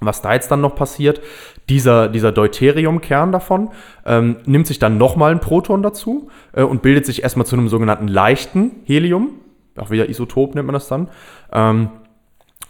[0.00, 1.20] Was da jetzt dann noch passiert,
[1.68, 3.70] dieser, dieser Deuteriumkern davon
[4.04, 7.68] ähm, nimmt sich dann nochmal ein Proton dazu äh, und bildet sich erstmal zu einem
[7.68, 9.30] sogenannten leichten Helium.
[9.76, 11.08] Auch wieder Isotop nennt man das dann.
[11.52, 11.90] Ähm,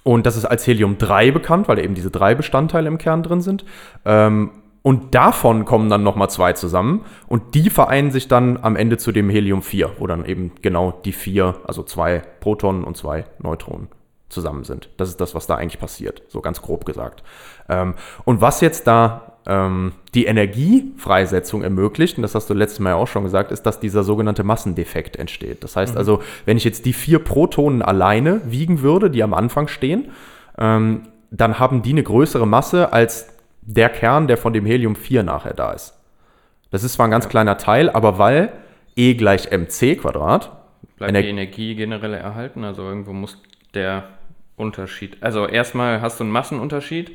[0.04, 3.40] und das ist als Helium 3 bekannt, weil eben diese drei Bestandteile im Kern drin
[3.40, 3.64] sind.
[4.04, 4.50] Ähm,
[4.82, 9.12] und davon kommen dann nochmal zwei zusammen und die vereinen sich dann am Ende zu
[9.12, 13.88] dem Helium 4, wo dann eben genau die vier, also zwei Protonen und zwei Neutronen
[14.34, 14.90] zusammen sind.
[14.98, 17.22] Das ist das, was da eigentlich passiert, so ganz grob gesagt.
[17.68, 17.94] Ähm,
[18.24, 22.96] und was jetzt da ähm, die Energiefreisetzung ermöglicht, und das hast du letztes Mal ja
[22.96, 25.64] auch schon gesagt, ist, dass dieser sogenannte Massendefekt entsteht.
[25.64, 29.68] Das heißt also, wenn ich jetzt die vier Protonen alleine wiegen würde, die am Anfang
[29.68, 30.10] stehen,
[30.58, 33.28] ähm, dann haben die eine größere Masse als
[33.62, 35.94] der Kern, der von dem Helium 4 nachher da ist.
[36.70, 38.52] Das ist zwar ein ganz kleiner Teil, aber weil
[38.96, 40.50] E gleich mc Quadrat,
[40.96, 42.64] Bleibt Ener- die Energie generell erhalten?
[42.64, 43.40] Also irgendwo muss
[43.74, 44.04] der
[44.56, 45.16] Unterschied.
[45.20, 47.12] Also erstmal hast du einen Massenunterschied,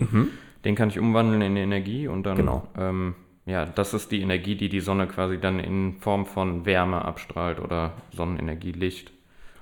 [0.65, 2.33] den kann ich umwandeln in Energie und dann.
[2.33, 2.37] Mhm.
[2.37, 2.67] Genau.
[2.77, 7.03] Ähm, ja, das ist die Energie, die die Sonne quasi dann in Form von Wärme
[7.03, 9.11] abstrahlt oder Sonnenenergie, Licht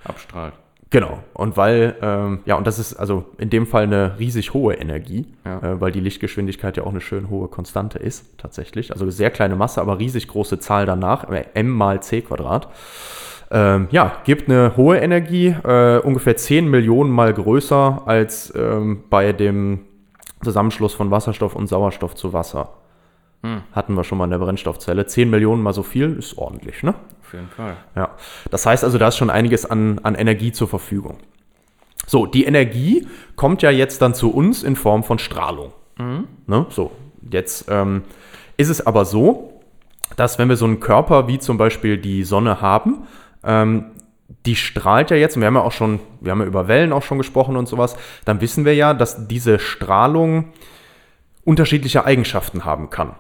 [0.03, 0.53] abstrahlt.
[0.89, 1.19] Genau.
[1.33, 5.25] Und weil, ähm, ja, und das ist also in dem Fall eine riesig hohe Energie,
[5.45, 5.59] Ja.
[5.59, 8.91] äh, weil die Lichtgeschwindigkeit ja auch eine schön hohe Konstante ist, tatsächlich.
[8.91, 12.69] Also sehr kleine Masse, aber riesig große Zahl danach, äh, m mal c Quadrat.
[13.49, 19.31] Ähm, ja, gibt eine hohe Energie, äh, ungefähr 10 Millionen Mal größer als ähm, bei
[19.31, 19.85] dem
[20.43, 22.69] Zusammenschluss von Wasserstoff und Sauerstoff zu Wasser.
[23.71, 25.05] Hatten wir schon mal in der Brennstoffzelle.
[25.05, 26.95] 10 Millionen mal so viel ist ordentlich, ne?
[27.21, 27.77] Auf jeden Fall.
[27.95, 28.11] Ja,
[28.51, 31.17] das heißt also, da ist schon einiges an, an Energie zur Verfügung.
[32.05, 35.73] So, die Energie kommt ja jetzt dann zu uns in Form von Strahlung.
[36.47, 36.65] Ne?
[36.69, 36.91] So,
[37.29, 38.03] jetzt ähm,
[38.55, 39.61] ist es aber so,
[40.15, 43.07] dass wenn wir so einen Körper wie zum Beispiel die Sonne haben,
[43.47, 43.85] ähm,
[44.45, 46.93] die strahlt ja jetzt, und wir haben ja auch schon, wir haben ja über Wellen
[46.93, 50.53] auch schon gesprochen und sowas, dann wissen wir ja, dass diese Strahlung
[51.43, 53.15] unterschiedliche Eigenschaften haben kann.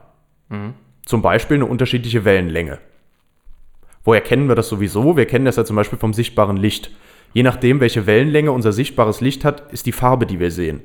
[1.05, 2.79] Zum Beispiel eine unterschiedliche Wellenlänge.
[4.03, 5.17] Woher kennen wir das sowieso?
[5.17, 6.91] Wir kennen das ja zum Beispiel vom sichtbaren Licht.
[7.33, 10.81] Je nachdem, welche Wellenlänge unser sichtbares Licht hat, ist die Farbe, die wir sehen.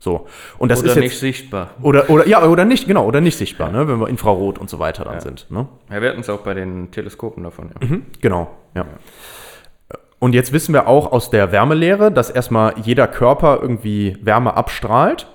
[0.00, 0.26] So.
[0.58, 1.70] Und das oder ist jetzt, nicht sichtbar.
[1.82, 4.78] Oder, oder, ja, oder nicht, genau, oder nicht sichtbar, ne, wenn wir Infrarot und so
[4.78, 5.46] weiter dann sind.
[5.50, 5.68] Ne?
[5.90, 7.70] Ja, wir hatten es auch bei den Teleskopen davon.
[7.80, 7.98] Ja.
[8.20, 8.86] Genau, ja.
[10.18, 15.28] Und jetzt wissen wir auch aus der Wärmelehre, dass erstmal jeder Körper irgendwie Wärme abstrahlt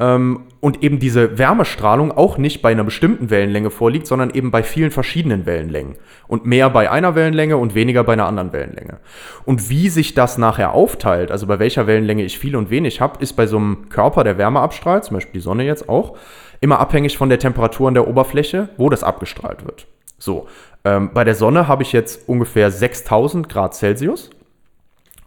[0.00, 4.62] ähm, und eben diese Wärmestrahlung auch nicht bei einer bestimmten Wellenlänge vorliegt, sondern eben bei
[4.62, 5.96] vielen verschiedenen Wellenlängen.
[6.26, 8.98] Und mehr bei einer Wellenlänge und weniger bei einer anderen Wellenlänge.
[9.44, 13.22] Und wie sich das nachher aufteilt, also bei welcher Wellenlänge ich viel und wenig habe,
[13.22, 16.16] ist bei so einem Körper, der Wärme abstrahlt, zum Beispiel die Sonne jetzt auch,
[16.60, 19.86] immer abhängig von der Temperatur an der Oberfläche, wo das abgestrahlt wird.
[20.18, 20.48] So,
[20.84, 24.30] ähm, bei der Sonne habe ich jetzt ungefähr 6000 Grad Celsius.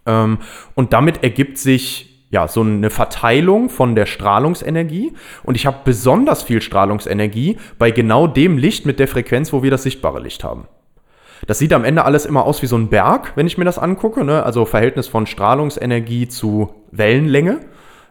[0.06, 0.38] Ähm,
[0.74, 5.12] und damit ergibt sich ja so eine Verteilung von der Strahlungsenergie.
[5.44, 9.70] Und ich habe besonders viel Strahlungsenergie bei genau dem Licht mit der Frequenz, wo wir
[9.70, 10.66] das sichtbare Licht haben.
[11.46, 13.78] Das sieht am Ende alles immer aus wie so ein Berg, wenn ich mir das
[13.78, 14.24] angucke.
[14.24, 14.42] Ne?
[14.42, 17.60] Also Verhältnis von Strahlungsenergie zu Wellenlänge.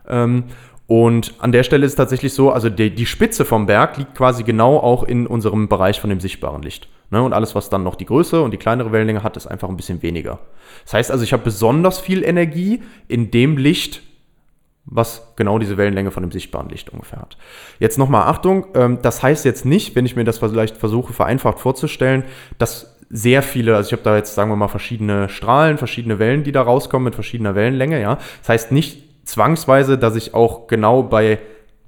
[0.08, 0.46] Ähm,
[0.88, 4.16] und an der Stelle ist es tatsächlich so, also die, die Spitze vom Berg liegt
[4.16, 6.88] quasi genau auch in unserem Bereich von dem sichtbaren Licht.
[7.10, 7.24] Ne?
[7.24, 9.78] Und alles, was dann noch die Größe und die kleinere Wellenlänge hat, ist einfach ein
[9.78, 10.40] bisschen weniger.
[10.84, 14.04] Das heißt also, ich habe besonders viel Energie in dem Licht,
[14.86, 17.38] was genau diese Wellenlänge von dem sichtbaren Licht ungefähr hat.
[17.80, 21.60] Jetzt nochmal Achtung, ähm, das heißt jetzt nicht, wenn ich mir das vielleicht versuche vereinfacht
[21.60, 22.24] vorzustellen,
[22.58, 26.44] dass sehr viele, also ich habe da jetzt, sagen wir mal, verschiedene Strahlen, verschiedene Wellen,
[26.44, 28.18] die da rauskommen mit verschiedener Wellenlänge, ja.
[28.40, 31.40] Das heißt nicht zwangsweise, dass ich auch genau bei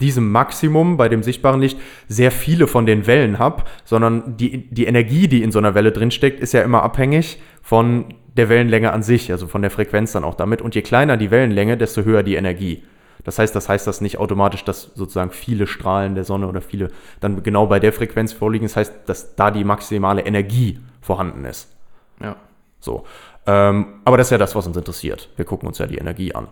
[0.02, 4.86] diesem Maximum, bei dem sichtbaren Licht, sehr viele von den Wellen habe, sondern die, die
[4.86, 9.04] Energie, die in so einer Welle drinsteckt, ist ja immer abhängig von der Wellenlänge an
[9.04, 10.62] sich, also von der Frequenz dann auch damit.
[10.62, 12.84] Und je kleiner die Wellenlänge, desto höher die Energie.
[13.24, 16.92] Das heißt, das heißt das nicht automatisch, dass sozusagen viele Strahlen der Sonne oder viele
[17.22, 18.66] dann genau bei der Frequenz vorliegen.
[18.66, 21.74] Das heißt, dass da die maximale Energie vorhanden ist.
[22.22, 22.36] Ja.
[22.80, 23.06] So.
[23.48, 25.30] Ähm, aber das ist ja das, was uns interessiert.
[25.38, 26.48] Wir gucken uns ja die Energie an.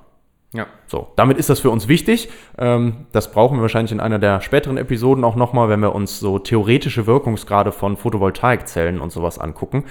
[0.53, 0.67] Ja.
[0.85, 2.29] So, damit ist das für uns wichtig.
[2.59, 6.19] Ähm, das brauchen wir wahrscheinlich in einer der späteren Episoden auch nochmal, wenn wir uns
[6.19, 9.85] so theoretische Wirkungsgrade von Photovoltaikzellen und sowas angucken.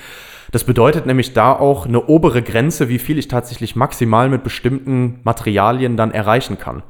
[0.53, 5.18] Das bedeutet nämlich da auch eine obere Grenze, wie viel ich tatsächlich maximal mit bestimmten
[5.25, 6.85] Materialien dann erreichen kann.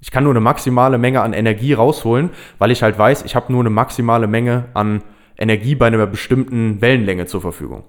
[0.00, 3.50] Ich kann nur eine maximale Menge an Energie rausholen, weil ich halt weiß, ich habe
[3.50, 5.02] nur eine maximale Menge an
[5.38, 7.84] Energie bei einer bestimmten Wellenlänge zur Verfügung.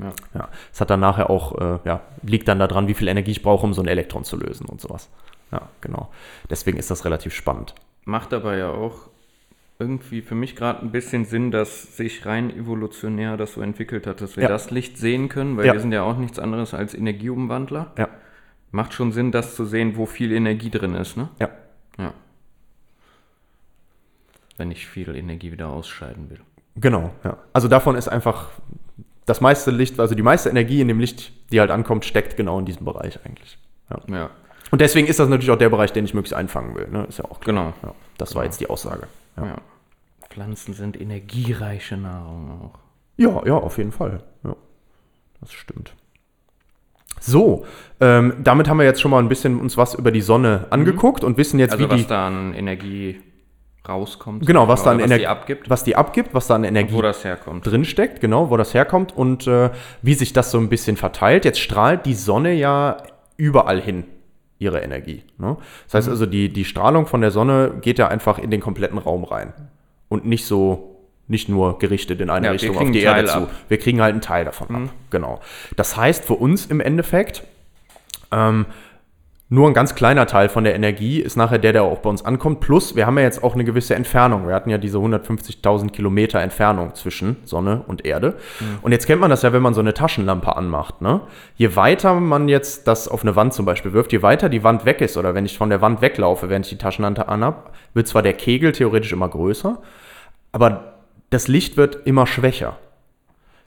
[0.00, 0.12] Ja.
[0.34, 3.42] Ja, es hat dann nachher auch, äh, ja, liegt dann daran, wie viel Energie ich
[3.42, 5.08] brauche, um so ein Elektron zu lösen und sowas.
[5.52, 6.10] Ja, genau.
[6.50, 7.74] Deswegen ist das relativ spannend.
[8.04, 9.08] Macht aber ja auch
[9.78, 14.20] irgendwie für mich gerade ein bisschen Sinn, dass sich rein evolutionär das so entwickelt hat,
[14.20, 14.48] dass wir Ja.
[14.48, 15.72] das Licht sehen können, weil Ja.
[15.74, 17.92] wir sind ja auch nichts anderes als Energieumwandler.
[17.98, 18.08] Ja,
[18.72, 21.28] Macht schon Sinn, das zu sehen, wo viel Energie drin ist, ne?
[21.38, 21.48] ja.
[21.98, 22.12] Ja.
[24.56, 26.40] Wenn ich viel Energie wieder ausscheiden will.
[26.76, 27.36] Genau, ja.
[27.52, 28.48] Also davon ist einfach
[29.26, 32.58] das meiste Licht, also die meiste Energie in dem Licht, die halt ankommt, steckt genau
[32.58, 33.58] in diesem Bereich eigentlich.
[33.90, 34.00] Ja.
[34.08, 34.30] Ja,
[34.70, 36.88] Und deswegen ist das natürlich auch der Bereich, den ich möglichst einfangen will.
[36.88, 37.04] Ne?
[37.08, 37.54] Ist ja auch klar.
[37.54, 37.72] genau.
[37.82, 39.08] Ja, das war jetzt die Aussage.
[39.36, 39.46] Ja.
[39.46, 39.56] Ja,
[40.30, 42.78] Pflanzen sind energiereiche Nahrung auch.
[43.16, 44.22] ja, ja auf jeden Fall.
[44.44, 44.54] Ja,
[45.40, 45.92] das stimmt.
[47.20, 47.64] So,
[48.00, 51.24] ähm, damit haben wir jetzt schon mal ein bisschen uns was über die Sonne angeguckt
[51.24, 53.20] und wissen jetzt, Also wie was die, da an Energie
[53.88, 54.46] rauskommt.
[54.46, 56.64] genau, was da an oder was Energie die abgibt, was die abgibt, was da an
[56.64, 57.66] Energie wo das herkommt.
[57.66, 59.70] drin steckt, genau, wo das herkommt und äh,
[60.02, 61.44] wie sich das so ein bisschen verteilt.
[61.44, 62.98] Jetzt strahlt die Sonne ja
[63.36, 64.04] überall hin
[64.58, 65.22] ihre Energie.
[65.38, 65.56] Ne?
[65.86, 68.98] Das heißt also, die, die Strahlung von der Sonne geht ja einfach in den kompletten
[68.98, 69.52] Raum rein
[70.08, 70.92] und nicht so
[71.28, 73.34] nicht nur gerichtet in eine Ja, Richtung auf die Erde zu.
[73.38, 73.50] ab.
[73.68, 74.82] Wir kriegen halt einen Teil davon ab.
[75.10, 75.40] Genau.
[75.74, 77.42] Das heißt für uns im Endeffekt,
[78.30, 78.66] ähm,
[79.48, 82.24] nur ein ganz kleiner Teil von der Energie ist nachher der, der auch bei uns
[82.24, 82.58] ankommt.
[82.58, 84.48] Plus, wir haben ja jetzt auch eine gewisse Entfernung.
[84.48, 88.34] Wir hatten ja diese 150.000 Kilometer Entfernung zwischen Sonne und Erde.
[88.82, 91.00] Und jetzt kennt man das ja, wenn man so eine Taschenlampe anmacht.
[91.00, 91.20] Ne?
[91.54, 94.84] Je weiter man jetzt das auf eine Wand zum Beispiel wirft, je weiter die Wand
[94.84, 98.08] weg ist oder wenn ich von der Wand weglaufe, während ich die Taschenlampe anhab, wird
[98.08, 99.78] zwar der Kegel theoretisch immer größer,
[100.50, 100.94] aber
[101.30, 102.78] das Licht wird immer schwächer.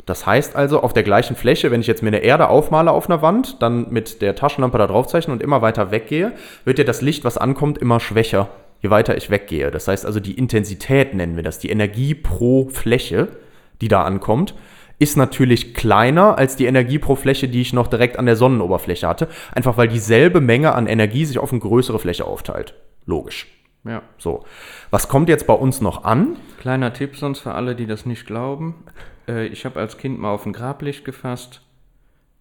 [0.10, 3.08] Das heißt also, auf der gleichen Fläche, wenn ich jetzt mir eine Erde aufmale auf
[3.10, 6.32] einer Wand, dann mit der Taschenlampe da drauf zeichne und immer weiter weggehe,
[6.66, 8.50] wird ja das Licht, was ankommt, immer schwächer,
[8.82, 9.70] je weiter ich weggehe.
[9.70, 13.28] Das heißt also, die Intensität nennen wir das, die Energie pro Fläche,
[13.82, 14.56] die da ankommt,
[14.98, 19.08] ist natürlich kleiner als die Energie pro Fläche, die ich noch direkt an der Sonnenoberfläche
[19.08, 19.28] hatte.
[19.54, 22.74] Einfach weil dieselbe Menge an Energie sich auf eine größere Fläche aufteilt.
[23.06, 23.48] Logisch.
[23.86, 24.02] Ja.
[24.18, 24.44] So.
[24.90, 26.36] Was kommt jetzt bei uns noch an?
[26.60, 28.84] Kleiner Tipp sonst für alle, die das nicht glauben.
[29.30, 31.62] Äh, ich habe als Kind mal auf ein Grablicht gefasst.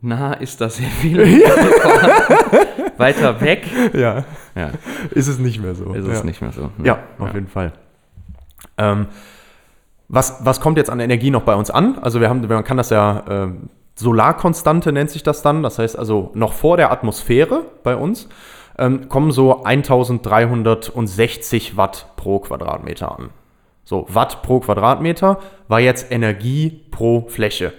[0.00, 1.18] Na, ist das sehr viel.
[2.98, 3.66] Weiter weg.
[3.94, 4.24] Ja.
[4.54, 4.70] Ja,
[5.10, 5.92] Ist es nicht mehr so.
[5.92, 6.70] ist es nicht mehr so.
[6.78, 6.84] ne?
[6.84, 7.72] Ja, auf jeden Fall.
[8.76, 9.06] Ähm,
[10.08, 11.98] was, was kommt jetzt an Energie noch bei uns an?
[11.98, 15.62] Also wir haben, man kann das ja, ähm, Solarkonstante nennt sich das dann.
[15.64, 18.28] Das heißt also noch vor der Atmosphäre bei uns
[18.78, 23.30] ähm, kommen so 1360 Watt pro Quadratmeter an.
[23.88, 27.72] So, Watt pro Quadratmeter war jetzt Energie pro Fläche.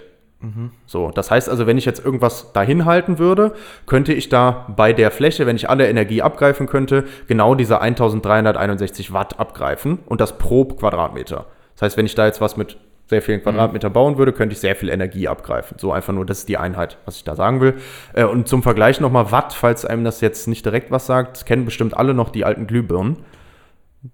[0.84, 3.52] So, das heißt also, wenn ich jetzt irgendwas dahin halten würde,
[3.86, 9.12] könnte ich da bei der Fläche, wenn ich alle Energie abgreifen könnte, genau diese 1361
[9.12, 11.46] Watt abgreifen und das pro Quadratmeter.
[11.74, 14.60] Das heißt, wenn ich da jetzt was mit sehr vielen Quadratmeter bauen würde, könnte ich
[14.60, 15.76] sehr viel Energie abgreifen.
[15.78, 17.74] So einfach nur, das ist die Einheit, was ich da sagen will.
[18.14, 21.64] Äh, Und zum Vergleich nochmal Watt, falls einem das jetzt nicht direkt was sagt, kennen
[21.64, 23.18] bestimmt alle noch die alten Glühbirnen.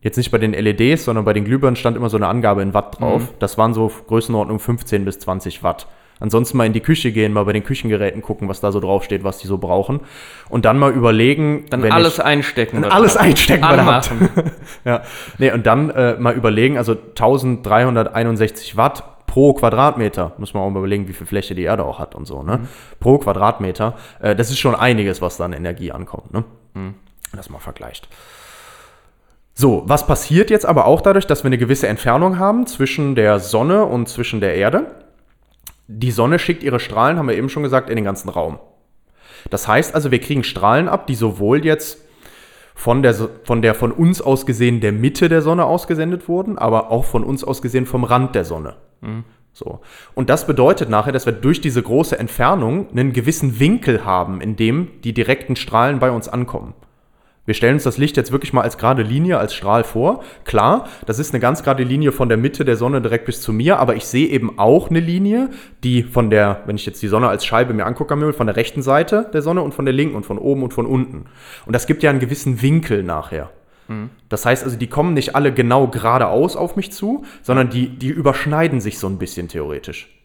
[0.00, 2.74] Jetzt nicht bei den LEDs, sondern bei den Glühbirnen stand immer so eine Angabe in
[2.74, 3.32] Watt drauf.
[3.38, 5.86] Das waren so Größenordnung 15 bis 20 Watt.
[6.18, 9.22] Ansonsten mal in die Küche gehen, mal bei den Küchengeräten gucken, was da so draufsteht,
[9.22, 10.00] was die so brauchen.
[10.48, 12.82] Und dann mal überlegen, Dann alles ich, einstecken.
[12.82, 14.10] dann alles einstecken bei der Hand.
[14.10, 14.50] Anmachen.
[14.84, 15.02] ja.
[15.38, 20.32] Nee, und dann äh, mal überlegen, also 1361 Watt pro Quadratmeter.
[20.38, 22.60] Muss man auch mal überlegen, wie viel Fläche die Erde auch hat und so, ne?
[22.98, 23.94] Pro Quadratmeter.
[24.20, 26.44] Äh, das ist schon einiges, was da an Energie ankommt, ne?
[27.34, 28.08] Das mal vergleicht.
[29.58, 33.40] So, was passiert jetzt aber auch dadurch, dass wir eine gewisse Entfernung haben zwischen der
[33.40, 34.84] Sonne und zwischen der Erde?
[35.88, 38.58] Die Sonne schickt ihre Strahlen, haben wir eben schon gesagt, in den ganzen Raum.
[39.48, 42.02] Das heißt also, wir kriegen Strahlen ab, die sowohl jetzt
[42.74, 46.90] von der, von der von uns aus gesehen der Mitte der Sonne ausgesendet wurden, aber
[46.90, 48.76] auch von uns aus gesehen vom Rand der Sonne.
[49.54, 49.80] So.
[50.14, 54.56] Und das bedeutet nachher, dass wir durch diese große Entfernung einen gewissen Winkel haben, in
[54.56, 56.74] dem die direkten Strahlen bei uns ankommen.
[57.46, 60.22] Wir stellen uns das Licht jetzt wirklich mal als gerade Linie, als Strahl vor.
[60.44, 63.52] Klar, das ist eine ganz gerade Linie von der Mitte der Sonne direkt bis zu
[63.52, 65.50] mir, aber ich sehe eben auch eine Linie,
[65.84, 68.48] die von der, wenn ich jetzt die Sonne als Scheibe mir angucke, am Himmel, von
[68.48, 71.26] der rechten Seite der Sonne und von der linken und von oben und von unten.
[71.64, 73.50] Und das gibt ja einen gewissen Winkel nachher.
[74.28, 78.08] Das heißt also, die kommen nicht alle genau geradeaus auf mich zu, sondern die, die
[78.08, 80.15] überschneiden sich so ein bisschen theoretisch.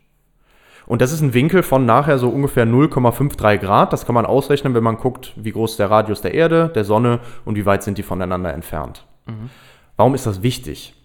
[0.86, 3.94] Und das ist ein Winkel von nachher so ungefähr 0,53 Grad.
[3.94, 7.20] Das kann man ausrechnen, wenn man guckt, wie groß der Radius der Erde, der Sonne
[7.46, 9.06] und wie weit sind die voneinander entfernt.
[9.96, 10.96] Warum ist das wichtig?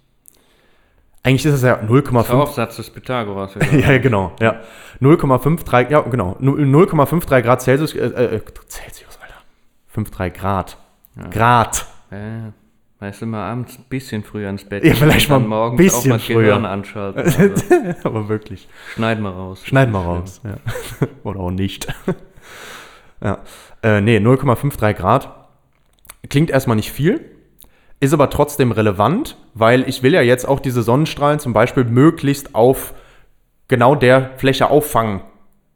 [1.22, 2.30] Eigentlich ist es ja 0,5.
[2.30, 3.54] Aufsatz des Pythagoras.
[3.72, 4.32] ja, genau.
[4.40, 4.60] Ja.
[5.00, 6.36] 0,53, ja, genau.
[6.40, 9.42] 0,53 Grad Celsius, äh, äh, Celsius, Alter.
[9.92, 10.76] 53 Grad.
[11.30, 11.86] Grad.
[12.12, 12.52] Ja,
[13.06, 14.84] weißt du, mal abends ein bisschen früher ins Bett.
[14.84, 16.42] Ja, vielleicht mal ein morgens bisschen auch mal früher.
[16.42, 17.22] Gehirn anschalten.
[17.26, 18.68] Also, Aber wirklich.
[18.94, 19.62] schneiden wir raus.
[19.64, 20.40] Schneiden wir raus.
[20.44, 20.56] Ja.
[21.22, 21.86] Oder auch nicht.
[23.22, 23.38] ja.
[23.82, 25.28] Äh, nee, 0,53 Grad.
[26.28, 27.20] Klingt erstmal nicht viel,
[28.00, 32.56] ist aber trotzdem relevant, weil ich will ja jetzt auch diese Sonnenstrahlen zum Beispiel möglichst
[32.56, 32.92] auf
[33.68, 35.20] genau der Fläche auffangen,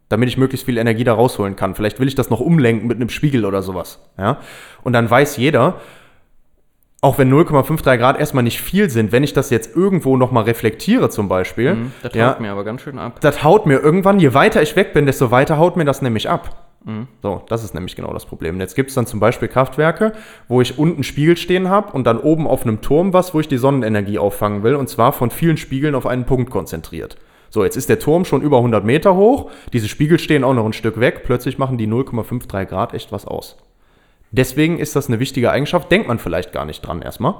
[0.09, 1.75] damit ich möglichst viel Energie da rausholen kann.
[1.75, 4.01] Vielleicht will ich das noch umlenken mit einem Spiegel oder sowas.
[4.17, 4.39] Ja?
[4.83, 5.79] Und dann weiß jeder,
[7.01, 11.09] auch wenn 0,53 Grad erstmal nicht viel sind, wenn ich das jetzt irgendwo nochmal reflektiere
[11.09, 13.19] zum Beispiel, Mhm, Das ja, haut mir aber ganz schön ab.
[13.21, 16.29] das haut mir irgendwann, je weiter ich weg bin, desto weiter haut mir das nämlich
[16.29, 16.67] ab.
[17.21, 18.59] So, das ist nämlich genau das Problem.
[18.59, 20.13] Jetzt gibt es dann zum Beispiel Kraftwerke,
[20.47, 23.47] wo ich unten Spiegel stehen habe und dann oben auf einem Turm was, wo ich
[23.47, 27.17] die Sonnenenergie auffangen will, und zwar von vielen Spiegeln auf einen Punkt konzentriert.
[27.51, 30.65] So, jetzt ist der Turm schon über 100 Meter hoch, diese Spiegel stehen auch noch
[30.65, 33.57] ein Stück weg, plötzlich machen die 0,53 Grad echt was aus.
[34.31, 37.35] Deswegen ist das eine wichtige Eigenschaft, denkt man vielleicht gar nicht dran erstmal.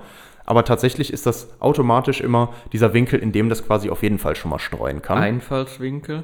[0.45, 4.35] Aber tatsächlich ist das automatisch immer dieser Winkel, in dem das quasi auf jeden Fall
[4.35, 5.17] schon mal streuen kann.
[5.17, 6.23] Einfallswinkel.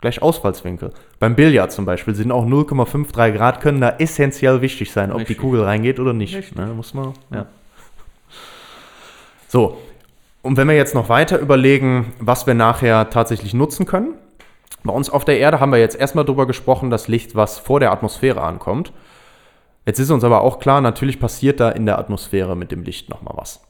[0.00, 0.92] Gleich Ausfallswinkel.
[1.18, 5.36] Beim Billard zum Beispiel sind auch 0,53 Grad können da essentiell wichtig sein, ob Richtig.
[5.36, 6.54] die Kugel reingeht oder nicht.
[6.54, 7.46] Ne, muss man, ja.
[9.48, 9.78] So,
[10.46, 14.14] und wenn wir jetzt noch weiter überlegen, was wir nachher tatsächlich nutzen können.
[14.84, 17.80] Bei uns auf der Erde haben wir jetzt erstmal darüber gesprochen, das Licht, was vor
[17.80, 18.92] der Atmosphäre ankommt.
[19.86, 23.08] Jetzt ist uns aber auch klar, natürlich passiert da in der Atmosphäre mit dem Licht
[23.08, 23.62] nochmal was.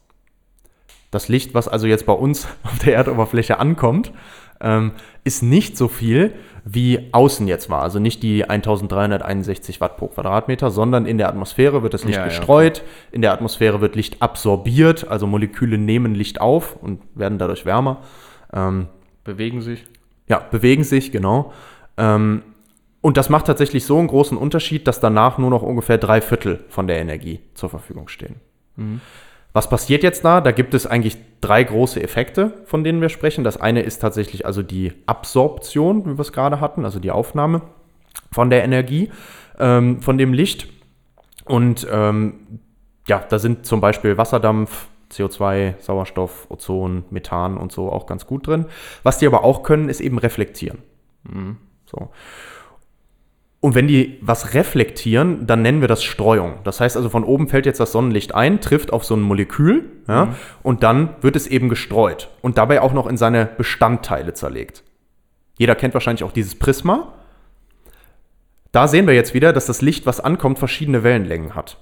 [1.10, 4.12] Das Licht, was also jetzt bei uns auf der Erdoberfläche ankommt,
[4.60, 6.32] ähm, ist nicht so viel
[6.64, 7.82] wie außen jetzt war.
[7.82, 12.22] Also nicht die 1361 Watt pro Quadratmeter, sondern in der Atmosphäre wird das Licht Ja,
[12.22, 17.38] ja, gestreut, in der Atmosphäre wird Licht absorbiert, also Moleküle nehmen Licht auf und werden
[17.38, 17.98] dadurch wärmer.
[18.52, 18.88] Ähm,
[19.22, 19.84] Bewegen sich.
[20.26, 21.52] ja, bewegen sich, genau.
[21.98, 22.42] Ähm,
[23.00, 26.64] und das macht tatsächlich so einen großen Unterschied, dass danach nur noch ungefähr drei Viertel
[26.68, 28.36] von der Energie zur Verfügung stehen.
[29.52, 30.40] Was passiert jetzt da?
[30.40, 33.42] Da gibt es eigentlich drei große Effekte, von denen wir sprechen.
[33.42, 37.62] Das eine ist tatsächlich also die Absorption, wie wir es gerade hatten, also die Aufnahme
[38.32, 39.10] von der Energie,
[39.58, 40.68] ähm, von dem Licht.
[41.46, 42.60] Und ähm,
[43.08, 48.46] ja, da sind zum Beispiel Wasserdampf, CO2, Sauerstoff, Ozon, Methan und so auch ganz gut
[48.46, 48.66] drin.
[49.04, 50.78] Was die aber auch können, ist eben reflektieren.
[51.86, 52.10] So.
[53.60, 56.58] Und wenn die was reflektieren, dann nennen wir das Streuung.
[56.64, 59.90] Das heißt also, von oben fällt jetzt das Sonnenlicht ein, trifft auf so ein Molekül
[60.06, 64.84] ja, und dann wird es eben gestreut und dabei auch noch in seine Bestandteile zerlegt.
[65.58, 67.14] Jeder kennt wahrscheinlich auch dieses Prisma.
[68.72, 71.78] Da sehen wir jetzt wieder, dass das Licht, was ankommt, verschiedene Wellenlängen hat.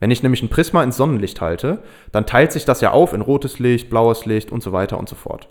[0.00, 3.20] Wenn ich nämlich ein Prisma ins Sonnenlicht halte, dann teilt sich das ja auf in
[3.20, 5.48] rotes Licht, blaues Licht und so weiter und so fort.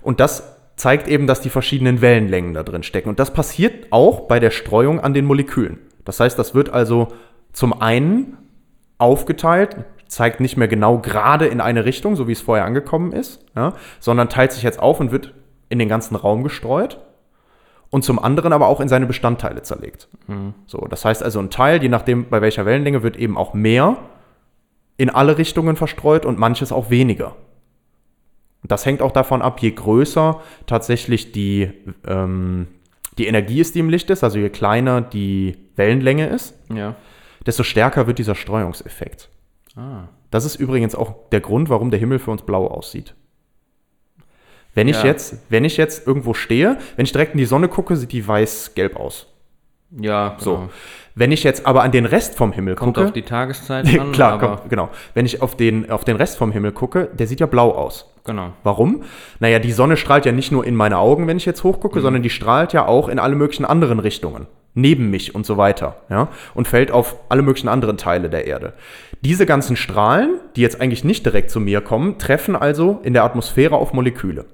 [0.00, 3.08] Und das zeigt eben, dass die verschiedenen Wellenlängen da drin stecken.
[3.08, 5.78] Und das passiert auch bei der Streuung an den Molekülen.
[6.04, 7.08] Das heißt, das wird also
[7.52, 8.36] zum einen
[8.98, 13.44] aufgeteilt, zeigt nicht mehr genau gerade in eine Richtung, so wie es vorher angekommen ist,
[13.56, 15.34] ja, sondern teilt sich jetzt auf und wird
[15.68, 17.00] in den ganzen Raum gestreut
[17.90, 20.08] und zum anderen aber auch in seine Bestandteile zerlegt.
[20.66, 23.96] So, das heißt also, ein Teil, je nachdem bei welcher Wellenlänge, wird eben auch mehr
[24.96, 27.36] in alle Richtungen verstreut und manches auch weniger.
[28.64, 31.70] Und das hängt auch davon ab, je größer tatsächlich die,
[32.08, 32.66] ähm,
[33.18, 36.94] die Energie ist, die im Licht ist, also je kleiner die Wellenlänge ist, Ja.
[37.44, 39.28] desto stärker wird dieser Streuungseffekt.
[39.76, 40.04] Ah.
[40.30, 43.14] Das ist übrigens auch der Grund, warum der Himmel für uns blau aussieht.
[44.74, 45.04] Wenn ich, Ja.
[45.04, 48.26] jetzt, wenn ich jetzt irgendwo stehe, wenn ich direkt in die Sonne gucke, sieht die
[48.26, 49.26] weiß-gelb aus.
[49.90, 50.54] Ja, So.
[50.56, 50.68] genau.
[51.14, 54.10] Wenn ich jetzt aber an den Rest vom Himmel Kommt gucke, auf die Tageszeit an,
[54.12, 54.88] klar, kommt, genau.
[55.12, 58.10] Wenn ich auf den, auf den Rest vom Himmel gucke, der sieht ja blau aus.
[58.24, 58.52] Genau.
[58.62, 59.02] Warum?
[59.40, 62.22] Naja, die Sonne strahlt ja nicht nur in meine Augen, wenn ich jetzt hochgucke, sondern
[62.22, 64.46] die strahlt ja auch in alle möglichen anderen Richtungen.
[64.74, 66.02] Neben mich und so weiter.
[66.10, 66.28] Ja?
[66.54, 68.72] Und fällt auf alle möglichen anderen Teile der Erde.
[69.20, 73.24] Diese ganzen Strahlen, die jetzt eigentlich nicht direkt zu mir kommen, treffen also in der
[73.24, 74.46] Atmosphäre auf Moleküle.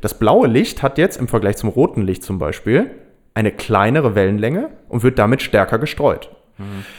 [0.00, 2.90] Das blaue Licht hat jetzt im Vergleich zum roten Licht zum Beispiel
[3.34, 6.30] eine kleinere Wellenlänge und wird damit stärker gestreut.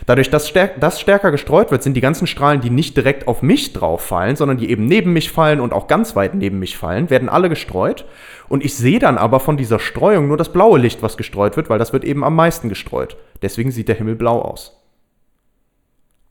[0.06, 3.41] Dadurch, dass stärk das stärker gestreut wird, sind die ganzen Strahlen, die nicht direkt auf
[3.41, 6.78] mich drauf fallen, sondern die eben neben mich fallen und auch ganz weit neben mich
[6.78, 8.06] fallen, werden alle gestreut.
[8.49, 11.70] Und ich sehe dann aber von dieser Streuung nur das blaue Licht, was gestreut wird,
[11.70, 13.18] weil das wird eben am meisten gestreut.
[13.41, 14.78] Deswegen sieht der Himmel blau aus.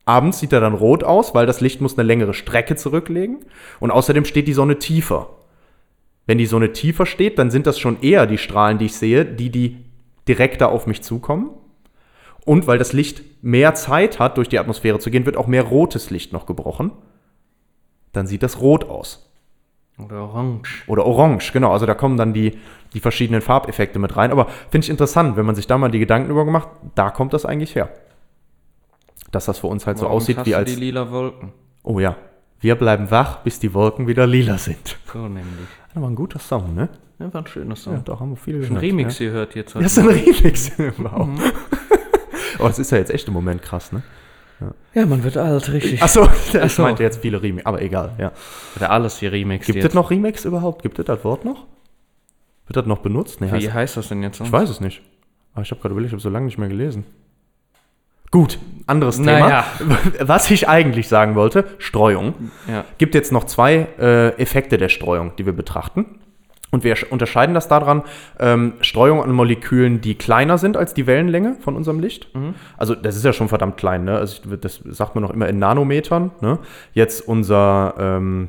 [0.05, 3.45] Abends sieht er dann rot aus, weil das Licht muss eine längere Strecke zurücklegen
[3.79, 5.29] und außerdem steht die Sonne tiefer.
[6.27, 9.25] Wenn die Sonne tiefer steht, dann sind das schon eher die Strahlen, die ich sehe,
[9.25, 9.85] die, die
[10.27, 11.51] direkter auf mich zukommen.
[12.45, 15.63] Und weil das Licht mehr Zeit hat, durch die Atmosphäre zu gehen, wird auch mehr
[15.63, 16.91] rotes Licht noch gebrochen.
[18.13, 19.31] Dann sieht das rot aus.
[19.99, 20.83] Oder orange.
[20.87, 21.73] Oder orange, genau.
[21.73, 22.59] Also da kommen dann die,
[22.95, 24.31] die verschiedenen Farbeffekte mit rein.
[24.33, 27.35] Aber finde ich interessant, wenn man sich da mal die Gedanken über gemacht, da kommt
[27.35, 27.91] das eigentlich her.
[29.31, 30.71] Dass das für uns halt so Warum aussieht hast wie als.
[30.75, 31.53] die lila Wolken.
[31.83, 32.17] Oh ja.
[32.59, 34.99] Wir bleiben wach, bis die Wolken wieder lila sind.
[35.13, 35.69] So nämlich.
[35.93, 36.89] Das war ein guter Song, ne?
[37.19, 38.05] Ja, war ein schönes Ja, Song.
[38.05, 39.27] doch, haben wir viele Ein gehört, Remix Ja.
[39.27, 39.75] gehört jetzt.
[39.77, 40.73] Das ist ein Remix.
[40.99, 41.29] wow.
[42.61, 44.03] Aber das ist ja jetzt echt im Moment krass, ne?
[44.93, 46.03] ja, man wird alt, richtig.
[46.03, 46.83] Achso, ich Ach so.
[46.83, 48.33] meinte jetzt viele Remix, aber egal, ja.
[48.75, 50.83] Wird ja alles hier Remix Gibt es noch Remix überhaupt?
[50.83, 51.67] Gibt es das Wort noch?
[52.67, 53.41] Wird das noch benutzt?
[53.41, 54.41] Nee, heißt, Wie heißt das denn jetzt?
[54.41, 55.03] ich weiß es nicht.
[55.55, 57.05] Aber ich habe gerade überlegt, ich habe so lange nicht mehr gelesen.
[58.31, 59.41] Gut, anderes Thema.
[59.41, 59.65] Naja.
[60.21, 62.53] Was ich eigentlich sagen wollte, Streuung.
[62.69, 62.85] Ja.
[62.99, 66.20] Gibt jetzt noch zwei äh, Effekte der Streuung, die wir betrachten.
[66.73, 68.03] Und wir sch- unterscheiden das daran,
[68.39, 72.29] ähm, Streuung an Molekülen, die kleiner sind als die Wellenlänge von unserem Licht.
[72.77, 74.17] Also das ist ja schon verdammt klein, ne?
[74.17, 76.31] Also ich, das sagt man noch immer in Nanometern.
[76.41, 76.59] Ne?
[76.93, 78.49] Jetzt unser, ähm,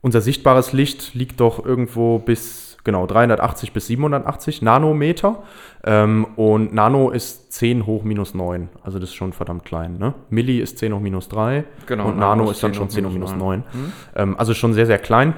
[0.00, 5.42] unser sichtbares Licht liegt doch irgendwo bis, genau, 380 bis 780 Nanometer.
[5.84, 8.68] Ähm, und Nano ist 10 hoch minus 9.
[8.82, 9.98] Also das ist schon verdammt klein.
[9.98, 10.14] Ne?
[10.30, 11.64] Milli ist 10 hoch minus 3.
[11.86, 13.64] Genau, Und Nano Nano ist dann 10 schon hoch 10 hoch minus minus 9.
[13.74, 13.92] 9.
[14.16, 15.34] Ähm, also schon sehr, sehr klein.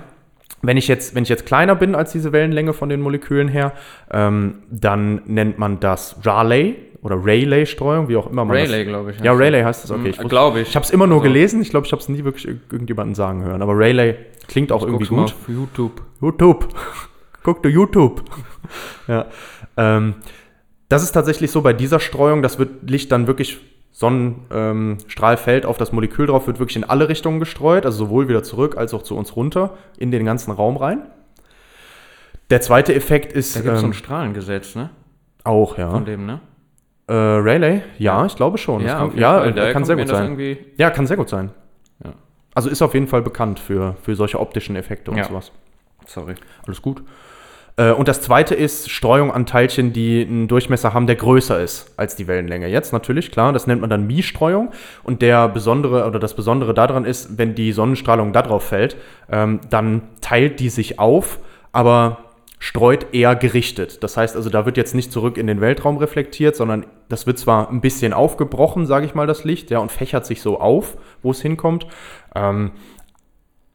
[0.65, 3.73] Wenn ich, jetzt, wenn ich jetzt kleiner bin als diese Wellenlänge von den Molekülen her,
[4.13, 9.19] ähm, dann nennt man das Rayleigh oder Rayleigh-Streuung, wie auch immer man Rayleigh, glaube ich.
[9.21, 10.01] Ja, Rayleigh heißt das, okay.
[10.03, 10.69] Hm, Ich, wusste- glaub ich.
[10.69, 12.61] Ich habe es immer nur Also- gelesen, ich glaube, ich habe es nie wirklich irg-
[12.73, 13.61] irgendjemanden sagen hören.
[13.61, 14.15] Aber Rayleigh
[14.47, 15.33] klingt auch irgendwie Guck's mal gut.
[15.35, 16.03] auf YouTube.
[16.21, 16.69] YouTube.
[17.43, 18.23] Guck du YouTube.
[19.09, 19.27] ja.
[19.77, 20.15] Ähm,
[20.89, 23.59] das ist tatsächlich so bei dieser Streuung, das wird Licht dann wirklich,
[23.93, 28.07] Sonnenstrahl ähm, Strahl fällt auf das Molekül drauf, wird wirklich in alle Richtungen gestreut, also
[28.07, 31.03] sowohl wieder zurück als auch zu uns runter, in den ganzen Raum rein.
[32.51, 34.91] Der zweite Effekt ist Da gibt es so ähm, ein Strahlengesetz, ne?
[35.45, 35.91] auch, ja.
[35.91, 36.41] Von dem, ne?
[37.09, 38.83] Äh, Rayleigh, ja, ich glaube schon.
[38.89, 39.53] Auf kann, ja, Fall.
[39.53, 40.57] Da kann sehr gut sein.
[40.77, 41.51] Ja, kann sehr gut sein.
[42.05, 42.13] Ja.
[42.55, 45.25] Also ist auf jeden Fall bekannt für, für solche optischen Effekte und Ja.
[45.25, 45.53] sowas.
[46.07, 46.35] Sorry.
[46.67, 47.03] Alles gut.
[47.77, 51.93] Äh, Und das zweite ist Streuung an Teilchen, die einen Durchmesser haben, der größer ist
[51.97, 52.69] als die Wellenlänge.
[52.69, 54.71] Jetzt natürlich, klar, das nennt man dann Mie-Streuung.
[55.05, 58.97] Und der besondere oder das Besondere daran ist, wenn die Sonnenstrahlung da drauf fällt,
[59.31, 61.39] ähm, dann teilt die sich auf,
[61.73, 62.19] aber
[62.59, 64.05] streut eher gerichtet.
[64.05, 67.37] Das heißt also, da wird jetzt nicht zurück in den Weltraum reflektiert, sondern das wird
[67.37, 70.97] zwar ein bisschen aufgebrochen, sage ich mal, das Licht, ja, und fächert sich so auf,
[71.23, 71.89] wo es hinkommt.
[72.37, 72.71] Ähm,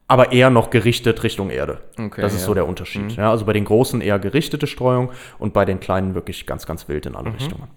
[0.08, 1.80] aber eher noch gerichtet Richtung Erde.
[2.00, 2.46] Okay, das ist ja.
[2.48, 3.12] so der Unterschied.
[3.18, 6.88] Ja, also bei den großen eher gerichtete Streuung und bei den kleinen wirklich ganz, ganz
[6.88, 7.18] wild in Mhm.
[7.18, 7.68] alle Richtungen.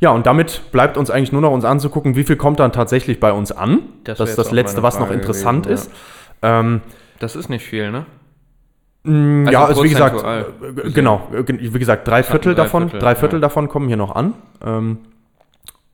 [0.00, 3.18] Ja, und damit bleibt uns eigentlich nur noch uns anzugucken, wie viel kommt dann tatsächlich
[3.18, 3.80] bei uns an.
[4.04, 5.92] Das Das, ist das Letzte, was noch interessant gewesen, ist.
[6.42, 6.80] Ähm,
[7.18, 8.06] Das ist nicht viel, ne?
[9.02, 13.00] mh, ja, also wie gesagt, äh, genau, äh, wie gesagt, drei Viertel drei davon, Viertel,
[13.00, 13.40] drei Viertel ja.
[13.40, 14.34] davon kommen hier noch an.
[14.64, 14.98] Ähm,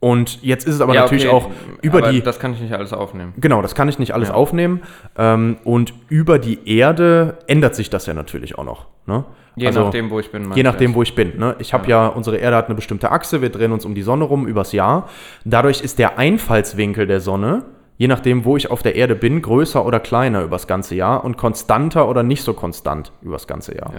[0.05, 1.51] und jetzt ist es aber Ja, natürlich okay, auch
[1.81, 3.33] über die Das kann ich nicht alles aufnehmen.
[3.39, 4.35] Genau, das kann ich nicht alles Ja.
[4.35, 4.83] aufnehmen.
[5.17, 8.85] Ähm, und über die Erde ändert sich das ja natürlich auch noch.
[9.07, 9.25] Ne?
[9.57, 10.53] Je nachdem, wo ich bin.
[10.53, 11.39] Je nachdem, wo ich bin.
[11.39, 11.57] Ne?
[11.59, 12.09] Ich habe ja.
[12.09, 15.09] unsere Erde hat eine bestimmte Achse, wir drehen uns um die Sonne rum übers Jahr.
[15.47, 17.63] Dadurch ist der Einfallswinkel der Sonne,
[17.97, 21.39] je nachdem, wo ich auf der Erde bin, größer oder kleiner übers ganze Jahr und
[21.39, 23.91] konstanter oder nicht so konstant übers ganze Jahr.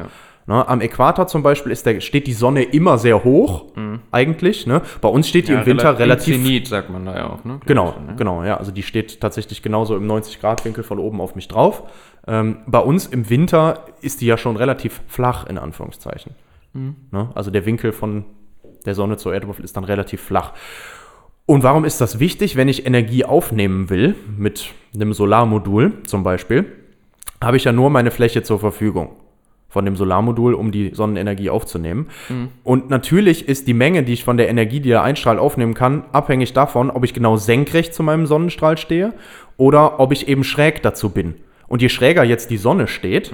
[0.48, 0.58] Ja.
[0.58, 0.68] Ne?
[0.68, 3.66] Am Äquator zum Beispiel ist der, steht die Sonne immer sehr hoch,
[4.12, 4.68] eigentlich.
[4.68, 4.82] Ne?
[5.02, 7.60] Bei uns steht die im Winter relativ Zenit, sagt man da ja auch, ne?
[7.66, 8.16] Genau, Glaub ich, ne?
[8.16, 8.58] genau, ja.
[8.58, 11.84] Also die steht tatsächlich genauso im 90-Grad-Winkel von oben auf mich drauf.
[12.28, 16.34] Ähm, bei uns im Winter ist die ja schon relativ flach, in Anführungszeichen.
[16.74, 17.30] Ne?
[17.34, 18.26] Also der Winkel von
[18.86, 20.54] der Sonne zur Erde ist dann relativ flach.
[21.46, 26.66] Und warum ist das wichtig, wenn ich Energie aufnehmen will, mit einem Solarmodul zum Beispiel,
[27.42, 29.16] habe ich ja nur meine Fläche zur Verfügung
[29.76, 32.08] von dem Solarmodul, um die Sonnenenergie aufzunehmen.
[32.64, 36.06] Und natürlich ist die Menge, die ich von der Energie, die der einstrahlt, aufnehmen kann,
[36.14, 39.14] abhängig davon, ob ich genau senkrecht zu meinem Sonnenstrahl stehe
[39.58, 41.36] oder ob ich eben schräg dazu bin.
[41.68, 43.34] Und je schräger jetzt die Sonne steht,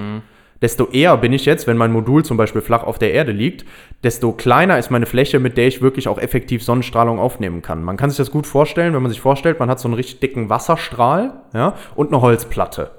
[0.63, 3.63] desto eher bin ich jetzt, wenn mein Modul zum Beispiel flach auf der Erde liegt,
[4.03, 7.83] desto kleiner ist meine Fläche, mit der ich wirklich auch effektiv Sonnenstrahlung aufnehmen kann.
[7.83, 10.21] Man kann sich das gut vorstellen, wenn man sich vorstellt, man hat so einen richtig
[10.21, 12.89] dicken Wasserstrahl ja, und eine Holzplatte.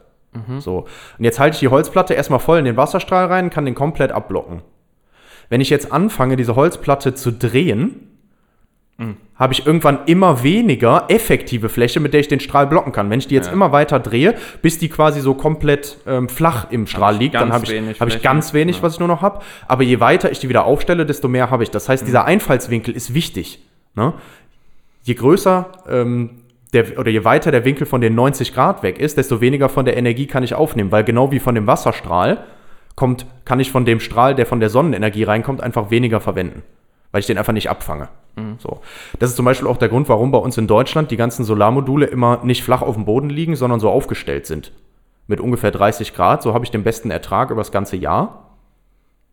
[0.59, 0.87] So.
[1.19, 4.13] Und jetzt halte ich die Holzplatte erstmal voll in den Wasserstrahl rein, kann den komplett
[4.13, 4.63] abblocken.
[5.51, 8.09] Wenn ich jetzt anfange, diese Holzplatte zu drehen,
[9.35, 13.11] habe ich irgendwann immer weniger effektive Fläche, mit der ich den Strahl blocken kann.
[13.11, 13.53] Wenn ich die jetzt Ja.
[13.53, 17.65] immer weiter drehe, bis die quasi so komplett ähm, flach im Strahl liegt, dann habe
[17.65, 18.83] ich, hab ich ganz wenig, Ja.
[18.85, 19.41] was ich nur noch habe.
[19.67, 21.71] Aber je weiter ich die wieder aufstelle, desto mehr habe ich.
[21.71, 23.61] Das heißt, dieser Einfallswinkel ist wichtig.
[23.97, 24.13] Ne?
[25.03, 26.31] Je größer ähm,
[26.73, 29.85] der, oder je weiter der Winkel von den 90 Grad weg ist, desto weniger von
[29.85, 32.45] der Energie kann ich aufnehmen, weil genau wie von dem Wasserstrahl
[32.97, 36.63] kommt, kann ich von dem Strahl, der von der Sonnenenergie reinkommt, einfach weniger verwenden,
[37.11, 38.09] weil ich den einfach nicht abfange.
[38.59, 38.81] So.
[39.19, 42.07] Das ist zum Beispiel auch der Grund, warum bei uns in Deutschland die ganzen Solarmodule
[42.07, 44.73] immer nicht flach auf dem Boden liegen, sondern so aufgestellt sind.
[45.27, 48.42] Mit ungefähr 30 Grad, so habe ich den besten Ertrag über das ganze Jahr.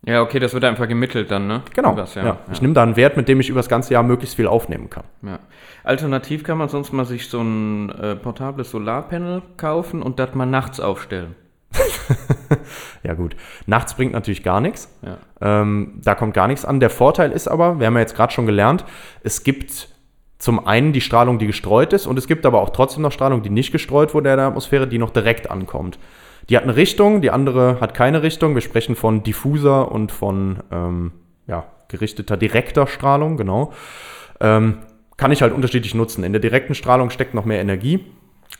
[0.05, 1.61] Ja, okay, das wird einfach gemittelt dann, ne?
[1.73, 1.93] Genau.
[1.93, 2.25] Das, ja.
[2.25, 2.37] ja.
[2.51, 4.89] Ich nehme da einen Wert, mit dem ich über das ganze Jahr möglichst viel aufnehmen
[4.89, 5.03] kann.
[5.21, 5.39] Ja.
[5.83, 10.45] Alternativ kann man sonst mal sich so ein äh, portables Solarpanel kaufen und das mal
[10.45, 11.35] nachts aufstellen.
[13.03, 13.35] Ja, gut.
[13.65, 14.93] Nachts bringt natürlich gar nichts.
[15.41, 16.79] Ähm, da kommt gar nichts an.
[16.79, 18.85] Der Vorteil ist aber, wir haben ja jetzt gerade schon gelernt,
[19.23, 19.89] es gibt
[20.37, 23.41] zum einen die Strahlung, die gestreut ist, und es gibt aber auch trotzdem noch Strahlung,
[23.41, 25.99] die nicht gestreut wurde in der Atmosphäre, die noch direkt ankommt.
[26.49, 28.55] Die hat eine Richtung, die andere hat keine Richtung.
[28.55, 31.11] Wir sprechen von diffuser und von ähm,
[31.47, 33.73] ja, gerichteter, direkter Strahlung, genau.
[34.39, 34.79] Ähm,
[35.17, 36.23] kann ich halt unterschiedlich nutzen.
[36.23, 38.05] In der direkten Strahlung steckt noch mehr Energie.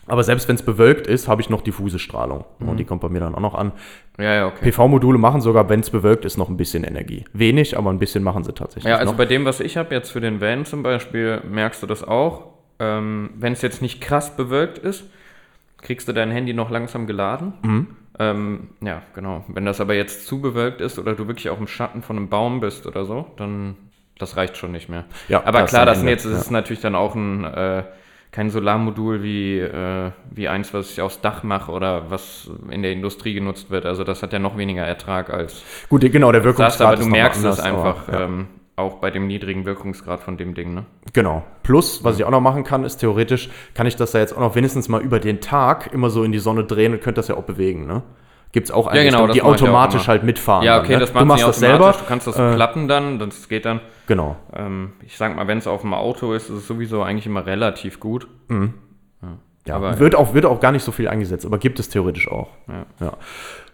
[0.05, 2.43] Aber selbst wenn es bewölkt ist, habe ich noch diffuse Strahlung.
[2.59, 3.71] Und die kommt bei mir dann auch noch an.
[4.17, 4.71] Ja, ja, okay.
[4.71, 7.25] PV-Module machen sogar, wenn es bewölkt ist, noch ein bisschen Energie.
[7.33, 9.17] Wenig, aber ein bisschen machen sie tatsächlich Ja, also noch.
[9.17, 12.47] bei dem, was ich habe, jetzt für den Van zum Beispiel, merkst du das auch.
[12.79, 15.05] Ähm, Wenn es jetzt nicht krass bewölkt ist,
[15.81, 17.53] kriegst du dein Handy noch langsam geladen.
[17.61, 17.87] Mhm.
[18.19, 19.45] Ähm, ja, genau.
[19.47, 22.29] Wenn das aber jetzt zu bewölkt ist oder du wirklich auch im Schatten von einem
[22.29, 23.75] Baum bist oder so, dann
[24.17, 25.05] das reicht schon nicht mehr.
[25.29, 27.83] Ja, aber das klar, das Ende, jetzt das ist natürlich dann auch ein äh,
[28.31, 32.91] kein Solarmodul wie, äh, wie eins, was ich aufs Dach mache oder was in der
[32.91, 33.85] Industrie genutzt wird.
[33.85, 37.07] Also das hat ja noch weniger Ertrag als Gut, genau, der das, Wirkungsgrad aber du
[37.07, 38.25] merkst es anders, einfach aber, ja.
[38.25, 38.47] ähm,
[38.79, 40.85] auch bei dem niedrigen Wirkungsgrad von dem Ding, ne?
[41.13, 41.43] Genau.
[41.63, 44.39] Plus, was ich auch noch machen kann, ist theoretisch, kann ich das ja jetzt auch
[44.39, 47.27] noch wenigstens mal über den Tag immer so in die Sonne drehen und könnte das
[47.27, 48.03] ja auch bewegen, ne?
[48.51, 50.65] Gibt es auch Ja, genau, die automatisch halt mitfahren.
[50.65, 50.99] Ja, dann, okay, ne?
[51.01, 51.75] das Du machst das selber.
[51.75, 52.01] automatisch.
[52.01, 53.79] Du kannst das äh, platten dann, das geht dann.
[54.07, 54.37] Genau.
[54.55, 57.45] Ähm, ich sag mal, wenn es auf dem Auto ist, ist es sowieso eigentlich immer
[57.45, 58.27] relativ gut.
[59.67, 62.27] Ja, Aber, wird, auch, wird auch gar nicht so viel eingesetzt, aber gibt es theoretisch
[62.27, 62.49] auch.
[62.67, 62.85] Ja.
[63.05, 63.13] Ja.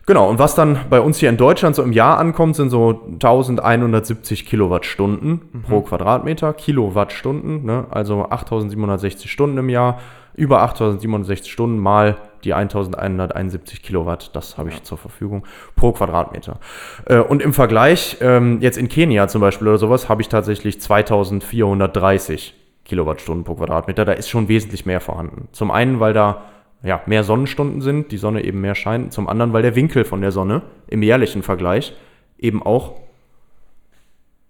[0.08, 3.02] Genau, und was dann bei uns hier in Deutschland so im Jahr ankommt, sind so
[3.20, 5.62] 1170 Kilowattstunden Mhm.
[5.64, 6.54] pro Quadratmeter.
[6.54, 7.86] Kilowattstunden, ne?
[7.90, 10.00] also 8760 Stunden im Jahr.
[10.36, 16.60] Über 8760 Stunden mal die 1171 Kilowatt, das habe ich zur Verfügung, pro Quadratmeter.
[17.06, 20.80] Äh, und im Vergleich, ähm, jetzt in Kenia zum Beispiel oder sowas, habe ich tatsächlich
[20.82, 22.54] 2430
[22.84, 24.06] Kilowattstunden pro Quadratmeter.
[24.06, 25.48] Da ist schon wesentlich mehr vorhanden.
[25.54, 26.42] Zum einen, weil da
[26.84, 29.14] ja, mehr Sonnenstunden sind, die Sonne eben mehr scheint.
[29.14, 31.96] Zum anderen, weil der Winkel von der Sonne im jährlichen Vergleich
[32.38, 32.94] eben auch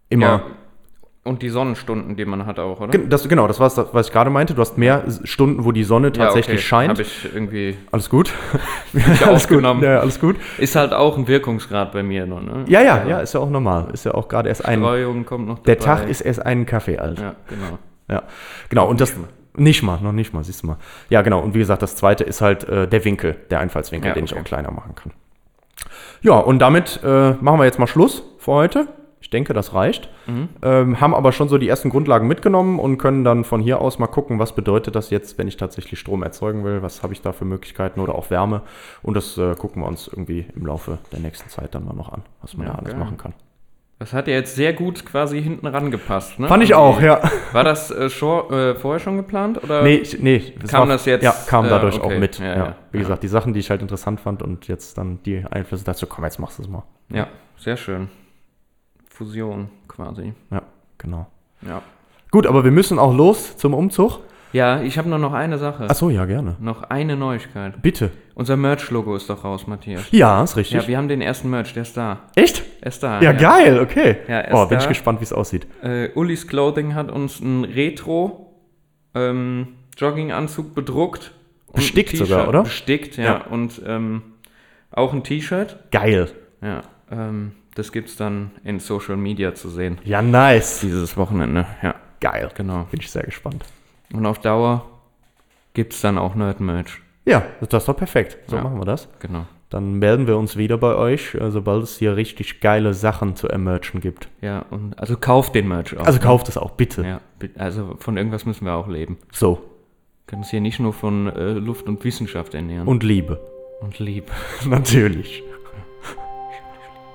[0.09, 0.25] immer.
[0.25, 0.43] Ja.
[1.23, 2.95] Und die Sonnenstunden, die man hat auch, oder?
[2.99, 4.53] Das, genau, das war das, was ich gerade meinte.
[4.53, 6.91] Du hast mehr Stunden, wo die Sonne tatsächlich scheint.
[6.91, 7.75] Habe ich irgendwie.
[7.91, 8.31] Alles gut.
[8.93, 9.63] ich alles gut.
[9.63, 10.35] Ja, alles gut.
[10.59, 12.65] Ist halt auch ein Wirkungsgrad bei mir noch, ne?
[12.67, 13.87] Ja, ja, ja, ist ja auch normal.
[13.91, 14.81] Ist ja auch gerade erst ein.
[14.81, 16.01] Streuung kommt noch Der dabei.
[16.01, 17.19] Tag ist erst einen Kaffee alt.
[17.19, 17.79] Ja, genau.
[18.07, 18.23] Ja,
[18.69, 18.87] genau.
[18.87, 19.15] Und das
[19.57, 20.77] nicht mal, noch nicht mal, siehst du mal.
[21.09, 21.39] Ja, genau.
[21.41, 24.35] Und wie gesagt, das zweite ist halt äh, der Winkel, der Einfallswinkel, Ja, den ich
[24.37, 25.11] auch kleiner machen kann.
[26.21, 28.87] Ja, und damit äh, machen wir jetzt mal Schluss für heute.
[29.21, 30.09] Ich denke, das reicht.
[30.27, 30.49] Mhm.
[30.61, 33.97] Ähm, haben aber schon so die ersten Grundlagen mitgenommen und können dann von hier aus
[33.97, 36.83] mal gucken, was bedeutet das jetzt, wenn ich tatsächlich Strom erzeugen will.
[36.83, 38.61] Was habe ich da für Möglichkeiten oder auch Wärme.
[39.01, 42.11] Und das äh, gucken wir uns irgendwie im Laufe der nächsten Zeit dann mal noch
[42.13, 42.99] an, was man Ja, da alles geil.
[42.99, 43.33] machen kann.
[43.97, 46.49] Das hat ja jetzt sehr gut quasi hinten rangepasst, ne?
[46.49, 47.21] Fand ich auch, ja.
[47.53, 49.63] War das äh, schon, äh, vorher schon geplant?
[49.63, 49.83] Oder?
[49.83, 50.39] Nee, ich, nee.
[50.67, 52.15] Kam das jetzt, Ja, kam äh, dadurch okay.
[52.15, 52.39] auch mit.
[52.39, 52.75] Ja, Ja, ja.
[52.91, 56.07] Wie gesagt, die Sachen, die ich halt interessant fand und jetzt dann die Einflüsse dazu,
[56.07, 56.83] komm, jetzt machst du es mal.
[57.09, 57.27] Ja,
[57.57, 58.09] sehr schön.
[59.09, 60.33] Fusion quasi.
[60.51, 60.63] Ja,
[60.97, 61.27] genau.
[61.61, 61.81] Ja.
[62.31, 64.19] Gut, aber wir müssen auch los zum Umzug.
[64.51, 65.89] Ja, ich habe nur noch eine Sache.
[65.89, 66.57] Achso, ja, gerne.
[66.59, 67.81] Noch eine Neuigkeit.
[67.81, 68.11] Bitte.
[68.35, 70.11] Unser Merch-Logo ist doch raus, Matthias.
[70.11, 70.81] Ja, ist richtig.
[70.81, 72.23] Ja, wir haben den ersten Merch, der ist da.
[72.35, 72.63] Echt?
[72.81, 73.21] Er ist da.
[73.21, 74.17] Ja, geil, okay.
[74.27, 74.83] Ja, er oh, ist bin da.
[74.83, 75.65] ich gespannt, wie es aussieht.
[75.81, 78.53] Äh, Ulis Clothing hat uns einen Retro
[79.15, 81.31] ähm, Jogginganzug bedruckt.
[81.73, 82.63] Bestickt sogar, oder?
[82.63, 83.23] Bestickt, ja.
[83.23, 83.37] Ja.
[83.49, 84.21] Und ähm,
[84.91, 85.77] auch ein T-Shirt.
[85.91, 86.29] Geil.
[86.61, 89.97] Ja, ähm, das gibt's dann in Social Media zu sehen.
[90.03, 90.81] Ja, nice.
[90.81, 92.49] Dieses Wochenende, ja, Geil.
[92.53, 92.83] genau.
[92.91, 93.63] Bin ich sehr gespannt.
[94.11, 94.85] Und auf Dauer
[95.73, 97.01] gibt's dann auch Nerd-Merch.
[97.25, 98.37] Ja, das ist doch perfekt.
[98.47, 98.63] So Ja.
[98.63, 99.07] machen wir das.
[99.19, 99.45] Genau.
[99.69, 103.49] Dann melden wir uns wieder bei euch, äh, sobald es hier richtig geile Sachen zu
[103.49, 104.29] emergen gibt.
[104.41, 106.05] Ja, und also kauft den Merch auch.
[106.05, 106.23] Also ne?
[106.23, 107.03] kauft es auch, bitte.
[107.03, 107.19] Ja,
[107.57, 109.17] also von irgendwas müssen wir auch leben.
[109.31, 109.55] So.
[109.57, 112.87] Wir können uns hier nicht nur von äh, Luft und Wissenschaft ernähren.
[112.87, 113.39] Und Liebe.
[113.81, 114.31] und Liebe.
[114.65, 115.43] Natürlich.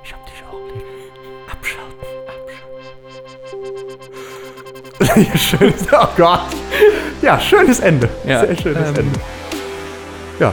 [0.04, 0.84] Ich hab dich auch lieb.
[1.50, 2.06] Abschalten.
[5.32, 6.40] ja, schönes, oh Gott.
[7.22, 8.08] Ja, schönes Ende.
[8.26, 9.20] Ja, Sehr schönes ähm, Ende.
[10.40, 10.52] Ja.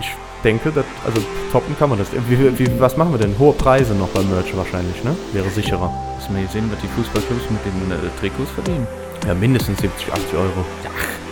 [0.00, 0.08] Ich
[0.42, 1.20] denke, dass, also
[1.52, 2.08] toppen kann man das.
[2.28, 3.38] Wie, wie, was machen wir denn?
[3.38, 5.14] Hohe Preise noch beim Merch wahrscheinlich, ne?
[5.32, 5.92] Wäre sicherer.
[6.16, 8.86] Müssen wir hier sehen, was die Fußballclubs mit den äh, Trikots verdienen.
[9.26, 10.64] Ja, mindestens 70, 80 Euro.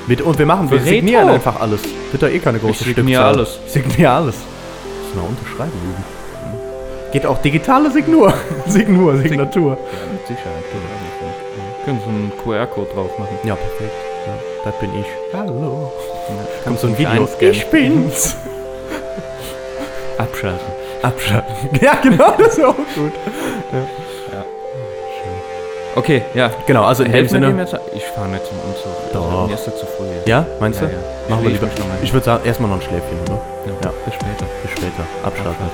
[0.07, 1.35] Mit, und wir machen, wir Für signieren Retro.
[1.35, 1.81] einfach alles.
[2.11, 3.35] Wird doch eh keine große signiere Stückzahl.
[3.35, 3.59] alles.
[3.67, 4.37] Signier alles.
[4.37, 6.05] Muss mal unterschreiben üben.
[7.13, 8.33] Geht auch digitale Signur.
[8.67, 9.73] Signur, Signatur.
[9.73, 10.65] Ja, mit Sicherheit.
[11.85, 13.37] Können so einen QR-Code drauf machen.
[13.45, 13.93] Ja, perfekt.
[14.65, 15.07] Ja, das bin ich.
[15.33, 15.93] Hallo.
[16.27, 17.29] Kommt Kommt so ein Video.
[17.41, 18.37] Ich bin's.
[20.19, 20.61] Abschalten.
[21.03, 21.55] Abschalten.
[21.81, 23.13] Ja, genau, das ist auch gut.
[25.95, 26.51] Okay, ja.
[26.67, 27.81] Genau, also in dem Helfen wir dem Sinne.
[27.85, 27.97] jetzt?
[27.97, 29.13] Ich fahre nicht zum Umzug.
[29.13, 29.25] Doch.
[29.31, 30.07] Also, mir ist das zu früh.
[30.17, 30.29] jetzt.
[30.29, 30.85] Ja, meinst du?
[30.87, 30.99] Ja, ja.
[31.29, 31.67] Machen wir lieber.
[31.67, 31.77] hin.
[32.03, 33.41] Ich würde sagen, erstmal noch ein Schläfchen, oder?
[33.67, 33.93] Ja, Ja.
[34.05, 34.47] bis später.
[34.63, 35.05] Bis später.
[35.25, 35.71] Abschalten.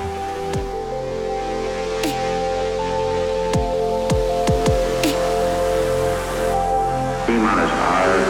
[7.25, 8.28] T minus five,